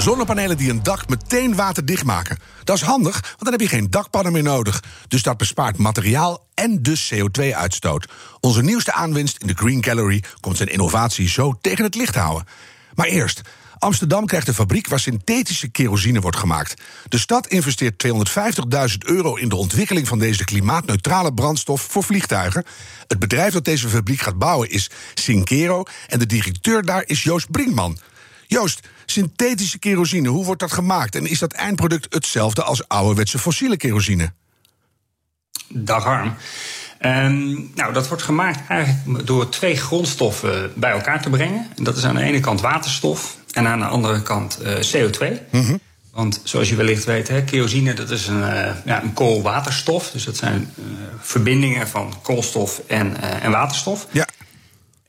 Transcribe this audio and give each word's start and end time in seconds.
Zonnepanelen 0.00 0.56
die 0.56 0.70
een 0.70 0.82
dak 0.82 1.08
meteen 1.08 1.54
waterdicht 1.54 2.04
maken. 2.04 2.38
Dat 2.64 2.76
is 2.76 2.82
handig, 2.82 3.20
want 3.20 3.42
dan 3.42 3.52
heb 3.52 3.60
je 3.60 3.68
geen 3.68 3.90
dakpannen 3.90 4.32
meer 4.32 4.42
nodig. 4.42 4.82
Dus 5.08 5.22
dat 5.22 5.36
bespaart 5.36 5.76
materiaal 5.76 6.46
en 6.54 6.82
dus 6.82 7.12
CO2-uitstoot. 7.14 8.08
Onze 8.40 8.62
nieuwste 8.62 8.92
aanwinst 8.92 9.36
in 9.38 9.46
de 9.46 9.54
Green 9.54 9.84
Gallery 9.84 10.22
komt 10.40 10.56
zijn 10.56 10.68
innovatie 10.68 11.28
zo 11.28 11.58
tegen 11.60 11.84
het 11.84 11.94
licht 11.94 12.14
houden. 12.14 12.46
Maar 12.94 13.06
eerst, 13.06 13.40
Amsterdam 13.78 14.26
krijgt 14.26 14.48
een 14.48 14.54
fabriek 14.54 14.88
waar 14.88 15.00
synthetische 15.00 15.68
kerosine 15.68 16.20
wordt 16.20 16.36
gemaakt. 16.36 16.82
De 17.08 17.18
stad 17.18 17.46
investeert 17.46 18.04
250.000 18.06 18.96
euro 18.98 19.34
in 19.34 19.48
de 19.48 19.56
ontwikkeling 19.56 20.08
van 20.08 20.18
deze 20.18 20.44
klimaatneutrale 20.44 21.34
brandstof 21.34 21.82
voor 21.82 22.04
vliegtuigen. 22.04 22.64
Het 23.06 23.18
bedrijf 23.18 23.52
dat 23.52 23.64
deze 23.64 23.88
fabriek 23.88 24.20
gaat 24.20 24.38
bouwen 24.38 24.70
is 24.70 24.90
Synkero 25.14 25.82
en 26.08 26.18
de 26.18 26.26
directeur 26.26 26.84
daar 26.84 27.02
is 27.06 27.22
Joost 27.22 27.50
Brinkman. 27.50 27.98
Joost, 28.46 28.88
synthetische 29.10 29.78
kerosine, 29.78 30.28
hoe 30.28 30.44
wordt 30.44 30.60
dat 30.60 30.72
gemaakt? 30.72 31.14
En 31.14 31.26
is 31.26 31.38
dat 31.38 31.52
eindproduct 31.52 32.14
hetzelfde 32.14 32.62
als 32.62 32.88
ouderwetse 32.88 33.38
fossiele 33.38 33.76
kerosine? 33.76 34.32
Dag 35.68 36.04
Harm. 36.04 36.34
Ehm, 36.98 37.52
nou, 37.74 37.92
dat 37.92 38.08
wordt 38.08 38.22
gemaakt 38.22 38.68
eigenlijk 38.68 39.26
door 39.26 39.48
twee 39.48 39.76
grondstoffen 39.76 40.72
bij 40.74 40.90
elkaar 40.90 41.22
te 41.22 41.30
brengen. 41.30 41.66
En 41.76 41.84
dat 41.84 41.96
is 41.96 42.04
aan 42.04 42.14
de 42.14 42.22
ene 42.22 42.40
kant 42.40 42.60
waterstof 42.60 43.36
en 43.52 43.66
aan 43.66 43.78
de 43.78 43.84
andere 43.84 44.22
kant 44.22 44.58
uh, 44.62 44.74
CO2. 44.74 45.40
Want 46.12 46.40
zoals 46.44 46.68
je 46.68 46.76
wellicht 46.76 47.04
weet, 47.04 47.28
hè, 47.28 47.42
kerosine 47.44 47.94
dat 47.94 48.10
is 48.10 48.26
een, 48.26 48.40
uh, 48.40 48.70
ja, 48.84 49.02
een 49.02 49.12
koolwaterstof. 49.12 50.10
Dus 50.10 50.24
dat 50.24 50.36
zijn 50.36 50.74
uh, 50.78 50.84
verbindingen 51.20 51.88
van 51.88 52.14
koolstof 52.22 52.82
en, 52.86 53.20
en 53.20 53.50
waterstof. 53.50 54.06
Ja. 54.10 54.26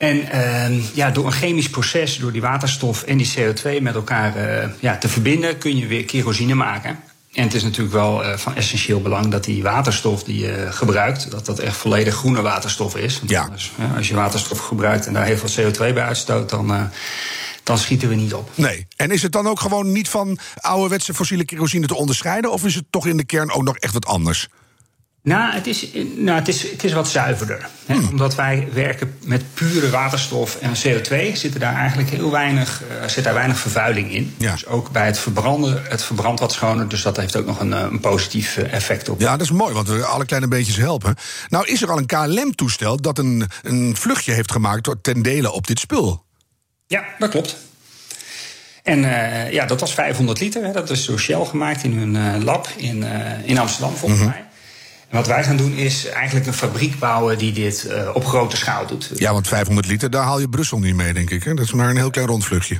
En 0.01 0.83
ja, 0.93 1.11
door 1.11 1.25
een 1.25 1.31
chemisch 1.31 1.69
proces, 1.69 2.17
door 2.17 2.31
die 2.31 2.41
waterstof 2.41 3.03
en 3.03 3.17
die 3.17 3.33
CO2 3.37 3.81
met 3.81 3.95
elkaar 3.95 4.33
ja, 4.79 4.97
te 4.97 5.09
verbinden, 5.09 5.57
kun 5.57 5.77
je 5.77 5.87
weer 5.87 6.05
kerosine 6.05 6.55
maken. 6.55 6.99
En 7.33 7.43
het 7.43 7.53
is 7.53 7.63
natuurlijk 7.63 7.93
wel 7.93 8.25
uh, 8.25 8.37
van 8.37 8.55
essentieel 8.55 9.01
belang 9.01 9.27
dat 9.27 9.43
die 9.43 9.63
waterstof 9.63 10.23
die 10.23 10.39
je 10.39 10.67
gebruikt, 10.69 11.31
dat 11.31 11.45
dat 11.45 11.59
echt 11.59 11.77
volledig 11.77 12.15
groene 12.15 12.41
waterstof 12.41 12.95
is. 12.95 13.21
Ja. 13.27 13.49
Dus, 13.49 13.71
als 13.95 14.07
je 14.07 14.15
waterstof 14.15 14.59
gebruikt 14.59 15.05
en 15.05 15.13
daar 15.13 15.25
heel 15.25 15.37
veel 15.37 15.71
CO2 15.71 15.77
bij 15.77 16.03
uitstoot, 16.03 16.49
dan, 16.49 16.71
uh, 16.71 16.83
dan 17.63 17.77
schieten 17.77 18.09
we 18.09 18.15
niet 18.15 18.33
op. 18.33 18.49
Nee. 18.55 18.87
En 18.95 19.11
is 19.11 19.21
het 19.21 19.31
dan 19.31 19.47
ook 19.47 19.59
gewoon 19.59 19.91
niet 19.91 20.09
van 20.09 20.37
ouderwetse 20.55 21.13
fossiele 21.13 21.45
kerosine 21.45 21.87
te 21.87 21.95
onderscheiden? 21.95 22.51
Of 22.51 22.65
is 22.65 22.75
het 22.75 22.85
toch 22.89 23.07
in 23.07 23.17
de 23.17 23.25
kern 23.25 23.51
ook 23.51 23.63
nog 23.63 23.77
echt 23.77 23.93
wat 23.93 24.05
anders? 24.05 24.47
Nou, 25.23 25.53
het 25.53 25.67
is, 25.67 25.87
nou, 26.15 26.39
het 26.39 26.47
is, 26.47 26.71
het 26.71 26.83
is 26.83 26.93
wat 26.93 27.09
zuiverder. 27.09 27.69
Hè? 27.85 27.95
Hmm. 27.95 28.07
Omdat 28.09 28.35
wij 28.35 28.67
werken 28.73 29.17
met 29.23 29.43
pure 29.53 29.89
waterstof 29.89 30.55
en 30.55 30.71
CO2 30.71 31.33
zit 31.33 31.59
daar 31.59 31.75
eigenlijk 31.75 32.09
heel 32.09 32.31
weinig, 32.31 32.81
uh, 33.01 33.07
zit 33.07 33.23
daar 33.23 33.33
weinig 33.33 33.57
vervuiling 33.57 34.13
in. 34.13 34.35
Ja. 34.37 34.51
Dus 34.51 34.65
ook 34.65 34.91
bij 34.91 35.05
het 35.05 35.19
verbranden, 35.19 35.81
het 35.89 36.03
verbrandt 36.03 36.39
wat 36.39 36.51
schoner. 36.51 36.87
Dus 36.87 37.01
dat 37.01 37.17
heeft 37.17 37.35
ook 37.35 37.45
nog 37.45 37.59
een, 37.59 37.71
een 37.71 37.99
positief 37.99 38.57
effect 38.57 39.09
op. 39.09 39.19
Ja, 39.19 39.31
dat 39.31 39.41
is 39.41 39.51
mooi, 39.51 39.73
want 39.73 39.87
we 39.87 40.05
alle 40.05 40.25
kleine 40.25 40.47
beetjes 40.47 40.75
helpen. 40.75 41.15
Nou 41.49 41.67
is 41.67 41.81
er 41.81 41.91
al 41.91 41.97
een 41.97 42.05
KLM-toestel 42.05 43.01
dat 43.01 43.17
een, 43.17 43.49
een 43.61 43.95
vluchtje 43.97 44.33
heeft 44.33 44.51
gemaakt 44.51 44.95
ten 45.01 45.21
dele 45.21 45.51
op 45.51 45.67
dit 45.67 45.79
spul. 45.79 46.23
Ja, 46.87 47.03
dat 47.19 47.29
klopt. 47.29 47.57
En 48.83 48.99
uh, 49.03 49.51
ja, 49.51 49.65
dat 49.65 49.79
was 49.79 49.93
500 49.93 50.39
liter. 50.39 50.63
Hè. 50.63 50.71
Dat 50.71 50.89
is 50.89 51.05
door 51.05 51.19
Shell 51.19 51.45
gemaakt 51.45 51.83
in 51.83 51.93
hun 51.97 52.15
uh, 52.15 52.43
lab 52.43 52.67
in, 52.77 53.03
in 53.43 53.57
Amsterdam, 53.57 53.95
volgens 53.95 54.21
mm 54.21 54.27
-hmm. 54.27 54.35
mij. 54.35 54.49
En 55.11 55.17
wat 55.17 55.27
wij 55.27 55.43
gaan 55.43 55.57
doen 55.57 55.73
is 55.73 56.05
eigenlijk 56.05 56.47
een 56.47 56.53
fabriek 56.53 56.99
bouwen 56.99 57.37
die 57.37 57.51
dit 57.51 57.87
uh, 57.89 58.09
op 58.13 58.25
grote 58.25 58.57
schaal 58.57 58.87
doet. 58.87 59.09
Ja, 59.15 59.33
want 59.33 59.47
500 59.47 59.87
liter, 59.87 60.09
daar 60.09 60.23
haal 60.23 60.39
je 60.39 60.49
Brussel 60.49 60.79
niet 60.79 60.95
mee, 60.95 61.13
denk 61.13 61.29
ik. 61.29 61.43
Hè? 61.43 61.53
Dat 61.53 61.65
is 61.65 61.73
maar 61.73 61.89
een 61.89 61.97
heel 61.97 62.09
klein 62.09 62.27
rondvluchtje. 62.27 62.79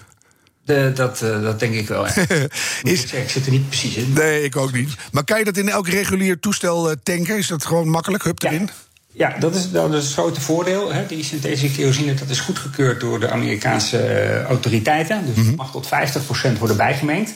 De, 0.65 0.91
dat, 0.95 1.21
uh, 1.23 1.41
dat 1.41 1.59
denk 1.59 1.73
ik 1.73 1.87
wel. 1.87 2.05
Is, 2.83 3.03
ik, 3.13 3.29
zit 3.29 3.45
er 3.45 3.51
niet 3.51 3.67
precies 3.67 3.95
in. 3.95 4.13
Nee, 4.13 4.43
ik 4.43 4.55
ook 4.55 4.73
niet. 4.73 4.95
Maar 5.11 5.23
kan 5.23 5.39
je 5.39 5.45
dat 5.45 5.57
in 5.57 5.69
elk 5.69 5.87
regulier 5.87 6.39
toestel 6.39 6.89
uh, 6.89 6.95
tanken? 7.03 7.37
Is 7.37 7.47
dat 7.47 7.65
gewoon 7.65 7.89
makkelijk? 7.89 8.23
Hup 8.23 8.43
erin? 8.43 8.61
Ja. 8.61 8.89
Ja, 9.13 9.35
dat 9.39 9.55
is, 9.55 9.71
dat 9.71 9.93
is 9.93 10.03
het 10.03 10.13
grote 10.13 10.41
voordeel. 10.41 10.93
Hè. 10.93 11.05
Die 11.05 11.23
synthetische 11.23 11.71
kerosine 11.71 12.13
dat 12.13 12.29
is 12.29 12.39
goedgekeurd 12.39 12.99
door 12.99 13.19
de 13.19 13.29
Amerikaanse 13.29 13.97
uh, 13.97 14.43
autoriteiten. 14.43 15.25
Dus 15.25 15.35
mm 15.35 15.45
-hmm. 15.45 15.55
mag 15.55 15.71
tot 15.71 15.89
50% 16.55 16.57
worden 16.59 16.77
bijgemengd. 16.77 17.33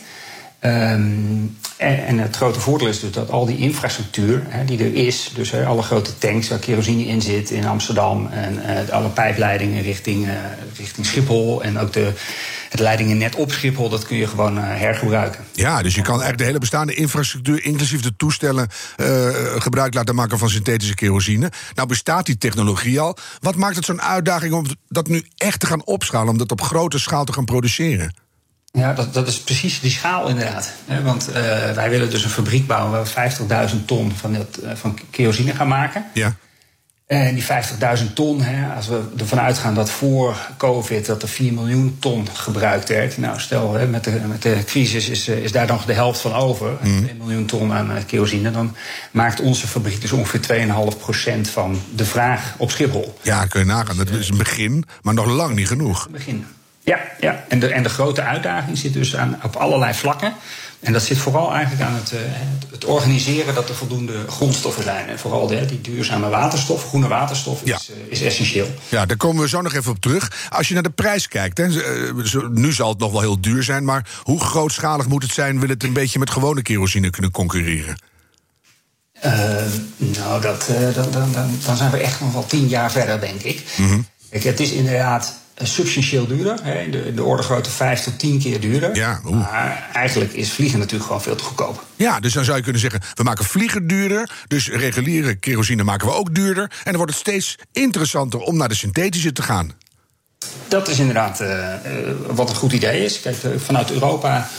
Um, 0.61 1.57
en, 1.77 2.19
het 2.19 2.35
grote 2.35 2.59
voordeel 2.59 2.88
is 2.88 2.99
dus 2.99 3.11
dat 3.11 3.31
al 3.31 3.45
die 3.45 3.57
infrastructuur 3.57 4.43
hè, 4.47 4.66
die 4.66 4.79
er 4.79 4.93
is, 4.93 5.31
dus 5.35 5.51
hè, 5.51 5.66
alle 5.66 5.81
grote 5.81 6.17
tanks 6.17 6.49
waar 6.49 6.59
kerosine 6.59 7.05
in 7.05 7.21
zit 7.21 7.49
in 7.49 7.66
Amsterdam 7.66 8.27
en 8.27 8.53
uh, 8.53 8.89
alle 8.89 9.09
pijpleidingen 9.09 9.81
richting, 9.81 10.25
uh, 10.25 10.31
richting 10.77 11.05
Schiphol 11.05 11.63
en 11.63 11.79
ook 11.79 11.93
de, 11.93 12.11
het 12.69 12.79
leidingennet 12.79 13.35
op 13.35 13.51
Schiphol, 13.51 13.89
dat 13.89 14.05
kun 14.05 14.17
je 14.17 14.27
gewoon 14.27 14.57
uh, 14.57 14.63
hergebruiken. 14.63 15.43
Ja, 15.51 15.81
dus 15.81 15.95
je 15.95 16.01
kan 16.01 16.09
eigenlijk 16.09 16.38
de 16.38 16.45
hele 16.45 16.59
bestaande 16.59 16.93
infrastructuur, 16.93 17.63
inclusief 17.63 18.01
de 18.01 18.16
toestellen, 18.16 18.69
gebruik 19.57 19.93
laten 19.93 20.16
maken 20.16 20.37
van 20.37 20.49
synthetische 20.49 20.95
kerosine. 20.95 21.51
Nou 21.73 21.87
bestaat 21.87 22.25
die 22.25 22.37
technologie 22.37 22.99
al. 22.99 23.17
Wat 23.39 23.55
maakt 23.55 23.75
het 23.75 23.85
zo'n 23.85 24.01
uitdaging 24.01 24.53
om 24.53 24.66
dat 24.87 25.07
nu 25.07 25.23
echt 25.37 25.59
te 25.59 25.66
gaan 25.66 25.85
opschalen, 25.85 26.29
om 26.29 26.37
dat 26.37 26.51
op 26.51 26.61
grote 26.61 26.99
schaal 26.99 27.23
te 27.23 27.33
gaan 27.33 27.45
produceren? 27.45 28.25
Ja, 28.75 28.94
dat, 28.94 29.13
dat 29.13 29.28
is 29.28 29.40
precies 29.40 29.80
die 29.80 29.91
schaal 29.91 30.28
inderdaad. 30.28 30.72
Want 31.03 31.30
uh, 31.30 31.36
wij 31.72 31.90
willen 31.90 32.09
dus 32.09 32.24
een 32.24 32.30
fabriek 32.30 32.68
bouwen 32.68 32.91
waar 32.91 33.30
we 33.47 33.69
50.000 33.80 33.86
ton 33.86 34.12
van, 34.16 34.34
dat, 34.34 34.59
uh, 34.63 34.72
van 34.74 35.00
kerosine 35.09 35.53
gaan 35.53 35.68
maken. 35.68 36.06
Ja. 36.13 36.36
En 37.08 37.35
die 37.35 37.44
50.000 37.44 38.14
ton, 38.14 38.41
hè, 38.41 38.75
als 38.75 38.88
we 38.88 39.02
ervan 39.18 39.40
uitgaan 39.40 39.75
dat 39.75 39.90
voor 39.90 40.38
COVID 40.58 41.06
dat 41.06 41.22
er 41.22 41.28
4 41.28 41.53
miljoen 41.53 41.97
ton 42.00 42.28
gebruikt 42.34 42.90
werd. 42.90 43.18
Nou, 43.18 43.40
stel, 43.40 43.74
hè, 43.74 43.88
met, 43.88 44.03
de, 44.03 44.22
met 44.28 44.41
de 44.41 44.64
crisis 44.66 45.09
is, 45.09 45.28
is 45.28 45.52
daar 45.52 45.68
nog 45.68 45.85
de 45.85 45.94
helft 45.94 46.19
van 46.19 46.34
over. 46.34 46.78
Mm. 46.81 47.02
2 47.03 47.16
miljoen 47.16 47.46
ton 47.46 47.74
aan 47.74 48.06
kerosine. 48.06 48.52
Dan 48.52 48.75
maakt 49.12 49.40
onze 49.40 49.68
fabriek 49.68 50.02
dus 50.02 50.12
ongeveer 50.12 50.68
2,5% 51.46 51.52
van 51.52 51.81
de 51.96 52.06
vraag 52.06 52.53
op 52.58 52.72
Schiphol. 52.72 53.18
Ja, 53.22 53.46
kun 53.46 53.59
je 53.59 53.66
nagaan. 53.66 53.97
Dat 53.97 54.09
is 54.09 54.30
een 54.30 54.38
begin, 54.38 54.84
maar 55.02 55.14
nog 55.14 55.25
lang 55.25 55.56
niet 55.56 55.68
genoeg. 55.68 56.06
Een 56.06 56.12
begin. 56.12 56.46
Ja, 56.85 57.00
ja. 57.19 57.46
En, 57.47 57.59
de, 57.59 57.68
en 57.68 57.84
de 57.84 57.90
grote 57.90 58.22
uitdaging 58.22 58.78
zit 58.78 58.94
dus 58.94 59.16
aan, 59.16 59.40
op 59.44 59.56
allerlei 59.56 59.94
vlakken. 59.94 60.34
En 60.79 60.94
dat 60.94 61.03
zit 61.03 61.18
vooral 61.18 61.53
eigenlijk 61.53 61.84
aan 61.84 61.94
het, 61.94 62.12
uh, 62.12 62.19
het 62.72 62.85
organiseren 62.85 63.56
dat 63.56 63.69
er 63.69 63.75
voldoende 63.75 64.25
grondstoffen 64.28 64.84
zijn. 64.84 65.09
En 65.09 65.19
vooral 65.19 65.47
de, 65.47 65.66
die 65.66 65.81
duurzame 65.81 66.29
waterstof, 66.29 66.88
groene 66.88 67.07
waterstof, 67.07 67.62
ja. 67.63 67.75
is, 67.75 67.90
uh, 67.90 67.96
is, 68.12 68.22
essentieel. 68.22 68.68
Ja, 68.90 69.06
daar 69.06 69.18
komen 69.18 69.41
we 69.41 69.50
zo 69.50 69.62
nog 69.62 69.73
even 69.73 69.91
op 69.91 70.00
terug. 70.00 70.47
Als 70.50 70.68
je 70.68 70.73
naar 70.73 70.84
de 70.84 70.90
prijs 70.90 71.28
kijkt, 71.28 71.57
hè, 71.57 71.68
nu 72.50 72.73
zal 72.73 72.90
het 72.90 73.00
nog 73.00 73.12
wel 73.12 73.22
heel 73.22 73.41
duur 73.41 73.63
zijn, 73.63 73.85
maar 73.85 74.09
hoe 74.23 74.40
grootschalig 74.40 75.07
moet 75.07 75.23
het 75.23 75.31
zijn? 75.31 75.59
Wil 75.59 75.69
het 75.69 75.84
een 75.84 75.94
beetje 75.94 76.19
met 76.19 76.29
gewone 76.29 76.62
kerosine 76.62 77.09
kunnen 77.09 77.31
concurreren? 77.31 77.97
Uh, 79.25 79.31
nou, 79.97 80.41
dat, 80.41 80.69
dan, 80.94 81.12
dan, 81.12 81.31
dan, 81.31 81.59
dan 81.66 81.78
zijn 81.78 81.91
we 81.91 81.97
echt 81.97 82.19
nog 82.19 82.34
wel 82.34 82.46
tien 82.46 82.67
jaar 82.67 82.91
verder, 82.91 83.19
denk 83.19 83.41
ik. 83.41 83.63
Mm 83.75 83.88
-hmm. 83.88 84.07
Kijk, 84.29 84.44
het 84.44 84.59
is 84.59 84.72
inderdaad 84.72 85.44
substantieel 85.63 86.27
duurder. 86.27 86.59
Hè, 86.63 86.81
in, 86.81 86.91
de, 86.91 87.05
in 87.05 87.16
de 87.16 87.23
orde 87.23 87.43
grootte 87.43 87.69
vijf 87.69 88.01
tot 88.01 88.19
tien 88.19 88.39
keer 88.39 88.59
duurder. 88.59 88.95
Ja, 88.95 89.19
maar 89.23 89.89
eigenlijk 89.93 90.33
is 90.33 90.51
vliegen 90.51 90.79
natuurlijk 90.79 91.05
gewoon 91.05 91.21
veel 91.21 91.35
te 91.35 91.43
goedkoop. 91.43 91.84
Ja, 91.96 92.19
dus 92.19 92.34
dan 92.34 92.43
zou 92.43 92.57
je 92.57 92.63
kunnen 92.63 92.81
zeggen: 92.81 93.02
we 93.13 93.23
maken 93.23 93.46
vliegen 93.46 93.87
duurder. 93.87 94.29
Dus 94.47 94.69
reguliere 94.69 95.35
kerosine 95.35 95.84
maken 95.84 96.07
we 96.07 96.13
ook 96.13 96.35
duurder. 96.35 96.63
En 96.63 96.84
dan 96.84 96.96
wordt 96.96 97.11
het 97.11 97.19
steeds 97.19 97.57
interessanter 97.72 98.40
om 98.40 98.57
naar 98.57 98.69
de 98.69 98.75
synthetische 98.75 99.31
te 99.31 99.41
gaan. 99.41 99.72
Dat 100.67 100.87
is 100.87 100.99
inderdaad 100.99 101.41
uh, 101.41 101.47
uh, 101.47 101.73
wat 102.28 102.49
een 102.49 102.55
goed 102.55 102.72
idee 102.72 103.03
is. 103.03 103.19
Kijk, 103.19 103.35
vanuit 103.58 103.91
Europa. 103.91 104.49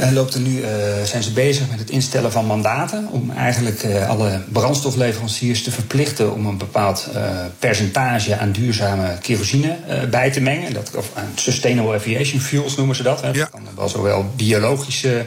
Uh, 0.00 0.10
loopt 0.12 0.34
er 0.34 0.40
nu, 0.40 0.60
uh, 0.60 0.68
zijn 1.04 1.22
ze 1.22 1.32
bezig 1.32 1.68
met 1.70 1.78
het 1.78 1.90
instellen 1.90 2.32
van 2.32 2.46
mandaten. 2.46 3.08
Om 3.10 3.30
eigenlijk 3.30 3.82
uh, 3.82 4.08
alle 4.08 4.40
brandstofleveranciers 4.52 5.62
te 5.62 5.70
verplichten 5.70 6.34
om 6.34 6.46
een 6.46 6.58
bepaald 6.58 7.08
percentage 7.58 8.36
aan 8.36 8.52
duurzame 8.52 9.18
kerosine 9.20 9.76
bij 10.10 10.30
te 10.30 10.40
mengen. 10.40 10.72
Dat, 10.72 10.90
of 10.96 11.10
sustainable 11.34 11.94
aviation 11.94 12.40
fuels 12.40 12.76
noemen 12.76 12.96
ze 12.96 13.02
dat. 13.02 13.20
Hè. 13.20 13.28
Ja. 13.28 13.32
Dat 13.32 13.50
kan 13.50 13.62
wel 13.76 13.88
zowel 13.88 14.30
biologische 14.36 15.26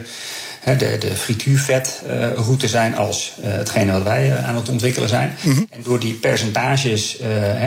de, 0.64 0.96
de 0.98 1.16
frituurvetroute 1.16 2.68
zijn 2.68 2.96
als 2.96 3.32
hetgene 3.40 3.92
wat 3.92 4.02
wij 4.02 4.36
aan 4.36 4.56
het 4.56 4.68
ontwikkelen 4.68 5.08
zijn. 5.08 5.34
Mhm. 5.40 5.62
En 5.70 5.82
door 5.82 5.98
die 5.98 6.14
percentages 6.14 7.18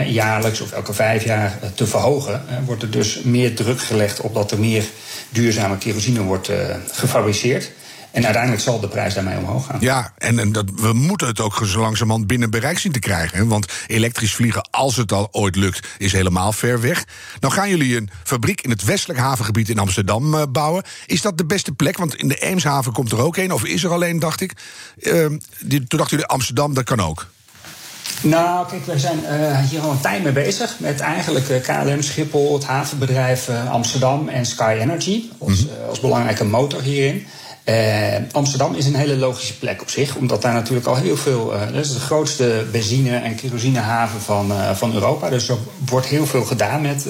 jaarlijks 0.06 0.60
of 0.60 0.72
elke 0.72 0.92
vijf 0.92 1.24
jaar 1.24 1.58
te 1.74 1.86
verhogen, 1.86 2.42
wordt 2.64 2.82
er 2.82 2.90
dus 2.90 3.20
meer 3.22 3.54
druk 3.54 3.80
gelegd 3.80 4.20
op 4.20 4.34
dat 4.34 4.50
er 4.50 4.58
meer 4.58 4.84
duurzame 5.28 5.78
kerosine 5.78 6.22
wordt 6.22 6.50
gefabriceerd. 6.92 7.70
En 8.16 8.24
uiteindelijk 8.24 8.62
zal 8.62 8.80
de 8.80 8.88
prijs 8.88 9.14
daarmee 9.14 9.38
omhoog 9.38 9.66
gaan. 9.66 9.76
Ja, 9.80 10.12
en, 10.18 10.38
en 10.38 10.52
dat, 10.52 10.64
we 10.74 10.92
moeten 10.92 11.26
het 11.26 11.40
ook 11.40 11.60
zo 11.64 11.80
langzamerhand 11.80 12.26
binnen 12.26 12.50
bereik 12.50 12.78
zien 12.78 12.92
te 12.92 12.98
krijgen. 12.98 13.38
Hè? 13.38 13.46
Want 13.46 13.72
elektrisch 13.86 14.34
vliegen, 14.34 14.68
als 14.70 14.96
het 14.96 15.12
al 15.12 15.28
ooit 15.30 15.56
lukt, 15.56 15.86
is 15.98 16.12
helemaal 16.12 16.52
ver 16.52 16.80
weg. 16.80 17.04
Nou 17.40 17.54
gaan 17.54 17.68
jullie 17.68 17.96
een 17.96 18.10
fabriek 18.24 18.60
in 18.60 18.70
het 18.70 18.84
westelijk 18.84 19.18
havengebied 19.18 19.68
in 19.68 19.78
Amsterdam 19.78 20.34
uh, 20.34 20.42
bouwen. 20.48 20.82
Is 21.06 21.22
dat 21.22 21.38
de 21.38 21.46
beste 21.46 21.72
plek? 21.72 21.98
Want 21.98 22.14
in 22.14 22.28
de 22.28 22.36
Eemshaven 22.36 22.92
komt 22.92 23.12
er 23.12 23.18
ook 23.18 23.36
een, 23.36 23.52
of 23.52 23.64
is 23.64 23.84
er 23.84 23.92
alleen, 23.92 24.18
dacht 24.18 24.40
ik. 24.40 24.52
Uh, 24.96 25.26
die, 25.60 25.86
toen 25.86 25.98
dachten 25.98 26.16
jullie 26.16 26.32
Amsterdam, 26.32 26.74
dat 26.74 26.84
kan 26.84 27.00
ook. 27.00 27.26
Nou, 28.20 28.68
kijk, 28.68 28.86
wij 28.86 28.98
zijn 28.98 29.18
uh, 29.18 29.58
hier 29.58 29.80
al 29.80 29.90
een 29.90 30.00
tijd 30.00 30.22
mee 30.22 30.32
bezig. 30.32 30.74
Met 30.78 31.00
eigenlijk 31.00 31.48
uh, 31.48 31.60
KLM, 31.60 32.02
Schiphol, 32.02 32.54
het 32.54 32.64
havenbedrijf 32.64 33.48
uh, 33.48 33.70
Amsterdam 33.70 34.28
en 34.28 34.46
Sky 34.46 34.76
Energy. 34.80 35.24
Als, 35.38 35.58
-hmm. 35.58 35.88
als 35.88 36.00
belangrijke 36.00 36.44
motor 36.44 36.82
hierin. 36.82 37.26
Uh, 37.68 38.14
Amsterdam 38.32 38.74
is 38.74 38.86
een 38.86 38.94
hele 38.94 39.16
logische 39.16 39.58
plek 39.58 39.82
op 39.82 39.90
zich, 39.90 40.16
omdat 40.16 40.42
daar 40.42 40.52
natuurlijk 40.52 40.86
al 40.86 40.96
heel 40.96 41.16
veel. 41.16 41.54
Uh, 41.54 41.60
dat 41.60 41.84
is 41.84 41.92
de 41.92 42.00
grootste 42.00 42.64
benzine- 42.72 43.18
en 43.18 43.34
kerosinehaven 43.34 44.20
van, 44.20 44.52
uh, 44.52 44.70
van 44.70 44.94
Europa. 44.94 45.28
Dus 45.28 45.48
er 45.48 45.56
wordt 45.86 46.06
heel 46.06 46.26
veel 46.26 46.44
gedaan 46.44 46.82
met, 46.82 47.04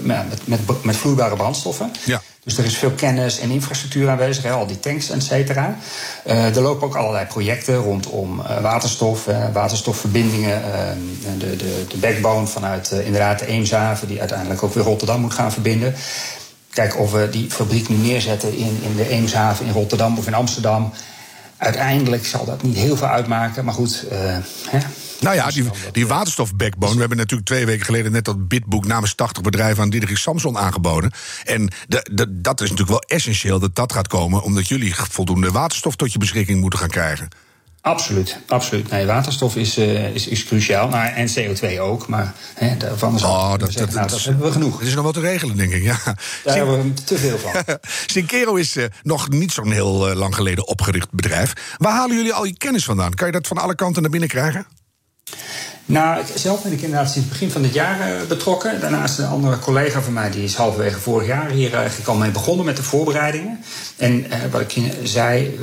met, 0.00 0.26
met, 0.44 0.84
met, 0.84 0.96
vloeibare 0.96 1.36
brandstoffen. 1.36 1.92
Ja. 2.04 2.22
Dus 2.44 2.58
er 2.58 2.64
is 2.64 2.76
veel 2.76 2.90
kennis 2.90 3.38
en 3.38 3.50
infrastructuur 3.50 4.08
aanwezig, 4.08 4.42
hè, 4.42 4.50
al 4.50 4.66
die 4.66 4.80
tanks, 4.80 5.10
et 5.10 5.22
cetera. 5.22 5.76
er 6.24 6.60
lopen 6.60 6.86
ook 6.86 6.96
allerlei 6.96 7.26
projecten 7.26 7.76
rondom 7.76 8.42
waterstof, 8.62 9.24
waterstofverbindingen. 9.52 10.62
de, 11.38 11.56
de, 11.56 11.84
de 11.88 11.96
backbone 11.96 12.46
vanuit 12.46 12.90
inderdaad 12.90 13.38
de 13.38 13.46
Eemshaven, 13.46 14.08
die 14.08 14.20
uiteindelijk 14.20 14.62
ook 14.62 14.74
weer 14.74 14.84
Rotterdam 14.84 15.20
moet 15.20 15.34
gaan 15.34 15.52
verbinden 15.52 15.94
kijken 16.78 16.98
of 16.98 17.12
we 17.12 17.28
die 17.30 17.50
fabriek 17.50 17.88
nu 17.88 17.96
neerzetten 17.96 18.56
in, 18.56 18.78
in 18.82 18.96
de 18.96 19.08
Eemshaven 19.08 19.66
in 19.66 19.72
Rotterdam 19.72 20.18
of 20.18 20.26
in 20.26 20.34
Amsterdam. 20.34 20.92
Uiteindelijk 21.56 22.26
zal 22.26 22.44
dat 22.44 22.62
niet 22.62 22.76
heel 22.76 22.96
veel 22.96 23.06
uitmaken, 23.06 23.64
maar 23.64 23.74
goed. 23.74 24.04
Uh, 24.12 24.18
hè. 24.68 24.78
Nou 25.20 25.36
ja, 25.36 25.50
die, 25.50 25.64
die 25.92 26.06
waterstofbackbone. 26.06 26.92
We 26.92 27.00
hebben 27.00 27.16
natuurlijk 27.16 27.48
twee 27.48 27.66
weken 27.66 27.84
geleden 27.84 28.12
net 28.12 28.24
dat 28.24 28.48
bidboek 28.48 28.86
namens 28.86 29.14
80 29.14 29.42
bedrijven 29.42 29.82
aan 29.82 29.90
Diederik 29.90 30.16
Samson 30.16 30.58
aangeboden. 30.58 31.10
En 31.44 31.70
de, 31.88 32.06
de, 32.12 32.40
dat 32.40 32.60
is 32.60 32.70
natuurlijk 32.70 33.00
wel 33.00 33.16
essentieel 33.18 33.58
dat 33.58 33.74
dat 33.74 33.92
gaat 33.92 34.08
komen, 34.08 34.42
omdat 34.42 34.68
jullie 34.68 34.94
voldoende 34.94 35.50
waterstof 35.50 35.96
tot 35.96 36.12
je 36.12 36.18
beschikking 36.18 36.60
moeten 36.60 36.78
gaan 36.78 36.88
krijgen. 36.88 37.28
Absoluut, 37.80 38.38
absoluut. 38.46 38.90
Nee, 38.90 39.06
waterstof 39.06 39.56
is, 39.56 39.78
uh, 39.78 40.14
is, 40.14 40.26
is 40.26 40.44
cruciaal. 40.44 40.88
Nou, 40.88 41.12
en 41.14 41.28
CO2 41.28 41.78
ook, 41.78 42.06
maar 42.06 42.34
hè, 42.54 42.76
daarvan 42.76 43.14
is 43.14 43.22
oh, 43.22 43.50
dat, 43.50 43.60
dat, 43.60 43.72
zeggen, 43.72 43.86
dat, 43.86 43.94
nou, 43.94 44.08
dat 44.08 44.24
hebben 44.24 44.46
we 44.46 44.52
genoeg. 44.52 44.80
Er 44.80 44.86
is 44.86 44.94
nog 44.94 45.04
wat 45.04 45.14
te 45.14 45.20
regelen, 45.20 45.56
denk 45.56 45.72
ik. 45.72 45.82
Ja. 45.82 45.98
Daar 46.44 46.56
hebben 46.56 46.82
we 46.82 47.02
te 47.02 47.18
veel 47.18 47.38
van. 47.38 47.52
Sinkero 48.06 48.54
is 48.54 48.76
uh, 48.76 48.84
nog 49.02 49.28
niet 49.28 49.52
zo'n 49.52 49.72
heel 49.72 50.10
uh, 50.10 50.16
lang 50.16 50.34
geleden 50.34 50.66
opgericht 50.66 51.10
bedrijf. 51.10 51.52
Waar 51.76 51.92
halen 51.92 52.16
jullie 52.16 52.34
al 52.34 52.44
je 52.44 52.56
kennis 52.56 52.84
vandaan? 52.84 53.14
Kan 53.14 53.26
je 53.26 53.32
dat 53.32 53.46
van 53.46 53.58
alle 53.58 53.74
kanten 53.74 54.02
naar 54.02 54.10
binnen 54.10 54.28
krijgen? 54.28 54.66
Nou, 55.88 56.24
zelf 56.34 56.62
ben 56.62 56.72
ik 56.72 56.80
inderdaad 56.80 57.10
sinds 57.10 57.28
begin 57.28 57.50
van 57.50 57.62
dit 57.62 57.74
jaar 57.74 58.10
uh, 58.10 58.26
betrokken. 58.28 58.80
Daarnaast 58.80 59.18
een 59.18 59.26
andere 59.26 59.58
collega 59.58 60.00
van 60.02 60.12
mij, 60.12 60.30
die 60.30 60.44
is 60.44 60.54
halverwege 60.54 60.98
vorig 60.98 61.26
jaar 61.26 61.50
hier 61.50 61.74
eigenlijk 61.74 62.08
al 62.08 62.16
mee 62.16 62.30
begonnen 62.30 62.64
met 62.64 62.76
de 62.76 62.82
voorbereidingen. 62.82 63.60
En 63.96 64.26
uh, 64.26 64.34
wat 64.50 64.60
ik 64.60 64.92
zei, 65.02 65.58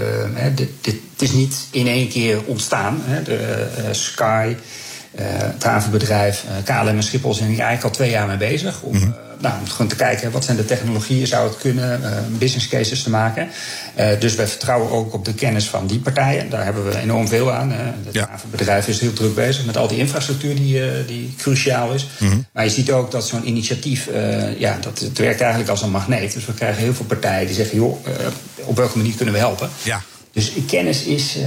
dit, 0.56 0.70
dit 0.82 0.96
is 1.18 1.32
niet 1.32 1.68
in 1.72 1.88
één 1.88 2.10
keer 2.10 2.40
ontstaan. 2.46 3.02
Hè. 3.04 3.24
De 3.24 3.68
Sky, 3.92 4.56
het 5.22 5.64
havenbedrijf, 5.64 6.44
KLM 6.64 6.88
en 6.88 7.04
Schiphol 7.04 7.34
zijn 7.34 7.50
hier 7.50 7.60
eigenlijk 7.60 7.84
al 7.90 7.96
twee 8.00 8.10
jaar 8.10 8.28
mee 8.28 8.38
bezig. 8.38 8.82
Om, 8.82 8.96
Mhm. 8.98 9.10
nou, 9.40 9.60
om 9.60 9.68
gewoon 9.70 9.88
te 9.88 9.96
kijken 9.96 10.32
wat 10.32 10.44
zijn 10.46 10.58
de 10.58 10.66
technologieën, 10.66 11.28
zou 11.28 11.48
het 11.48 11.58
kunnen, 11.58 12.02
business 12.38 12.68
cases 12.68 13.04
te 13.04 13.10
maken. 13.10 13.48
Dus 14.20 14.36
wij 14.36 14.48
vertrouwen 14.48 14.92
ook 14.92 15.14
op 15.14 15.26
de 15.26 15.34
kennis 15.34 15.70
van 15.70 15.88
die 15.88 16.00
partijen. 16.00 16.50
Daar 16.50 16.64
hebben 16.64 16.86
we 16.86 16.98
enorm 17.00 17.28
veel 17.28 17.52
aan. 17.52 17.72
Het 17.72 18.14
Ja. 18.14 18.30
bedrijf 18.52 18.88
is 18.88 19.00
heel 19.00 19.14
druk 19.14 19.36
bezig 19.36 19.66
met 19.66 19.78
al 19.78 19.88
die 19.88 19.98
infrastructuur 19.98 20.56
die, 20.56 21.06
die 21.06 21.34
cruciaal 21.38 21.94
is. 21.94 22.08
Mhm. 22.20 22.38
Maar 22.54 22.64
je 22.64 22.70
ziet 22.70 22.92
ook 22.92 23.12
dat 23.12 23.28
zo'n 23.28 23.48
initiatief, 23.48 24.10
ja, 24.58 24.78
dat, 24.82 25.00
het 25.00 25.18
werkt 25.18 25.40
eigenlijk 25.42 25.70
als 25.70 25.82
een 25.82 25.92
magneet. 25.92 26.34
Dus 26.34 26.46
we 26.46 26.54
krijgen 26.54 26.84
heel 26.84 26.94
veel 26.94 27.06
partijen 27.06 27.46
die 27.48 27.56
zeggen, 27.56 27.78
joh, 27.78 28.06
op 28.66 28.76
welke 28.78 28.98
manier 28.98 29.14
kunnen 29.16 29.34
we 29.34 29.40
helpen? 29.40 29.70
Ja. 29.84 30.02
Dus 30.32 30.52
kennis 30.68 31.04
is. 31.04 31.36
Uh, 31.38 31.44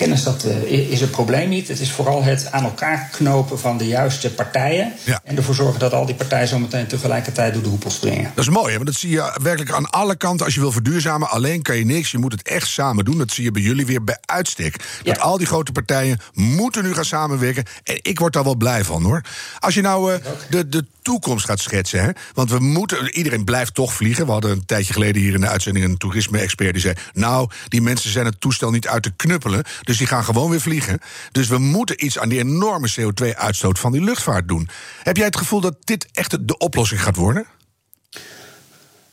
kennis 0.00 0.22
dat, 0.22 0.44
uh, 0.44 0.90
is 0.90 1.00
het 1.00 1.10
probleem 1.10 1.48
niet. 1.48 1.68
Het 1.68 1.80
is 1.80 1.92
vooral 1.92 2.22
het 2.22 2.48
aan 2.50 2.64
elkaar 2.64 3.08
knopen 3.12 3.58
van 3.58 3.78
de 3.78 3.86
juiste 3.86 4.30
partijen. 4.30 4.92
Ja. 5.04 5.20
En 5.24 5.36
ervoor 5.36 5.54
zorgen 5.54 5.80
dat 5.80 5.92
al 5.92 6.06
die 6.06 6.14
partijen 6.14 6.48
zo 6.48 6.58
meteen 6.58 6.86
tegelijkertijd 6.86 7.52
door 7.52 7.62
de 7.62 7.68
hoepel 7.68 7.90
springen. 7.90 8.32
Dat 8.34 8.44
is 8.44 8.50
mooi, 8.50 8.68
hè? 8.68 8.74
want 8.74 8.86
dat 8.86 8.94
zie 8.94 9.10
je 9.10 9.38
werkelijk 9.42 9.72
aan 9.72 9.90
alle 9.90 10.16
kanten. 10.16 10.44
Als 10.44 10.54
je 10.54 10.60
wil 10.60 10.72
verduurzamen, 10.72 11.30
alleen 11.30 11.62
kan 11.62 11.76
je 11.76 11.84
niks. 11.84 12.10
Je 12.10 12.18
moet 12.18 12.32
het 12.32 12.42
echt 12.42 12.68
samen 12.68 13.04
doen. 13.04 13.18
Dat 13.18 13.30
zie 13.30 13.44
je 13.44 13.50
bij 13.50 13.62
jullie 13.62 13.86
weer 13.86 14.04
bij 14.04 14.18
uitstek. 14.20 14.76
Dat 15.02 15.16
Ja. 15.16 15.22
al 15.22 15.38
die 15.38 15.46
grote 15.46 15.72
partijen 15.72 16.20
moeten 16.34 16.82
nu 16.82 16.94
gaan 16.94 17.04
samenwerken. 17.04 17.64
En 17.82 17.98
ik 18.02 18.18
word 18.18 18.32
daar 18.32 18.44
wel 18.44 18.56
blij 18.56 18.84
van, 18.84 19.02
hoor. 19.02 19.22
Als 19.58 19.74
je 19.74 19.80
nou 19.80 20.12
uh, 20.12 20.18
de, 20.50 20.68
de 20.68 20.84
toekomst 21.02 21.44
gaat 21.44 21.60
schetsen, 21.60 22.02
hè? 22.02 22.10
want 22.34 22.50
we 22.50 22.58
moeten, 22.58 23.14
iedereen 23.14 23.44
blijft 23.44 23.74
toch 23.74 23.92
vliegen. 23.92 24.26
We 24.26 24.32
hadden 24.32 24.50
een 24.50 24.66
tijdje 24.66 24.92
geleden 24.92 25.22
hier 25.22 25.34
in 25.34 25.40
de 25.40 25.48
uitzending 25.48 25.84
een 25.84 25.96
toerisme-expert 25.96 26.72
die 26.72 26.82
zei: 26.82 26.94
Nou, 27.12 27.50
die 27.68 27.82
mensen 27.82 28.10
zijn 28.10 28.26
het 28.26 28.40
toestel 28.40 28.70
niet 28.70 28.88
uit 28.88 29.02
te 29.02 29.12
knuppelen, 29.16 29.64
dus 29.90 29.98
die 29.98 30.06
gaan 30.06 30.24
gewoon 30.24 30.50
weer 30.50 30.60
vliegen. 30.60 30.98
Dus 31.32 31.48
we 31.48 31.58
moeten 31.58 32.04
iets 32.04 32.18
aan 32.18 32.28
die 32.28 32.38
enorme 32.38 32.90
CO2-uitstoot 33.00 33.78
van 33.78 33.92
die 33.92 34.00
luchtvaart 34.00 34.48
doen. 34.48 34.68
Heb 35.02 35.16
jij 35.16 35.26
het 35.26 35.36
gevoel 35.36 35.60
dat 35.60 35.76
dit 35.80 36.06
echt 36.12 36.48
de 36.48 36.58
oplossing 36.58 37.02
gaat 37.02 37.16
worden? 37.16 37.44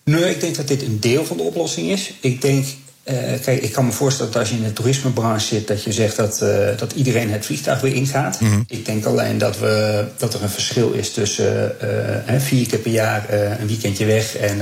Nee, 0.03 0.29
ik 0.29 0.41
denk 0.41 0.55
dat 0.55 0.67
dit 0.67 0.81
een 0.81 0.99
deel 0.99 1.25
van 1.25 1.37
de 1.37 1.43
oplossing 1.43 1.89
is. 1.89 2.13
Ik 2.19 2.41
denk. 2.41 2.65
Uh, 2.65 3.13
kijk, 3.41 3.61
ik 3.61 3.71
kan 3.71 3.85
me 3.85 3.91
voorstellen 3.91 4.31
dat 4.31 4.41
als 4.41 4.49
je 4.49 4.57
in 4.57 4.63
de 4.63 4.73
toerismebranche 4.73 5.45
zit, 5.45 5.67
dat 5.67 5.83
je 5.83 5.91
zegt 5.91 6.15
dat, 6.15 6.41
uh, 6.43 6.77
dat 6.77 6.91
iedereen 6.91 7.31
het 7.31 7.45
vliegtuig 7.45 7.81
weer 7.81 7.93
ingaat. 7.93 8.41
Mhm. 8.41 8.61
Ik 8.67 8.85
denk 8.85 9.05
alleen 9.05 9.37
dat, 9.37 9.59
we, 9.59 10.05
dat 10.17 10.33
er 10.33 10.43
een 10.43 10.49
verschil 10.49 10.91
is 10.91 11.13
tussen 11.13 11.75
uh, 12.29 12.39
vier 12.39 12.67
keer 12.67 12.79
per 12.79 12.91
jaar 12.91 13.29
een 13.59 13.67
weekendje 13.67 14.05
weg 14.05 14.35
en, 14.35 14.61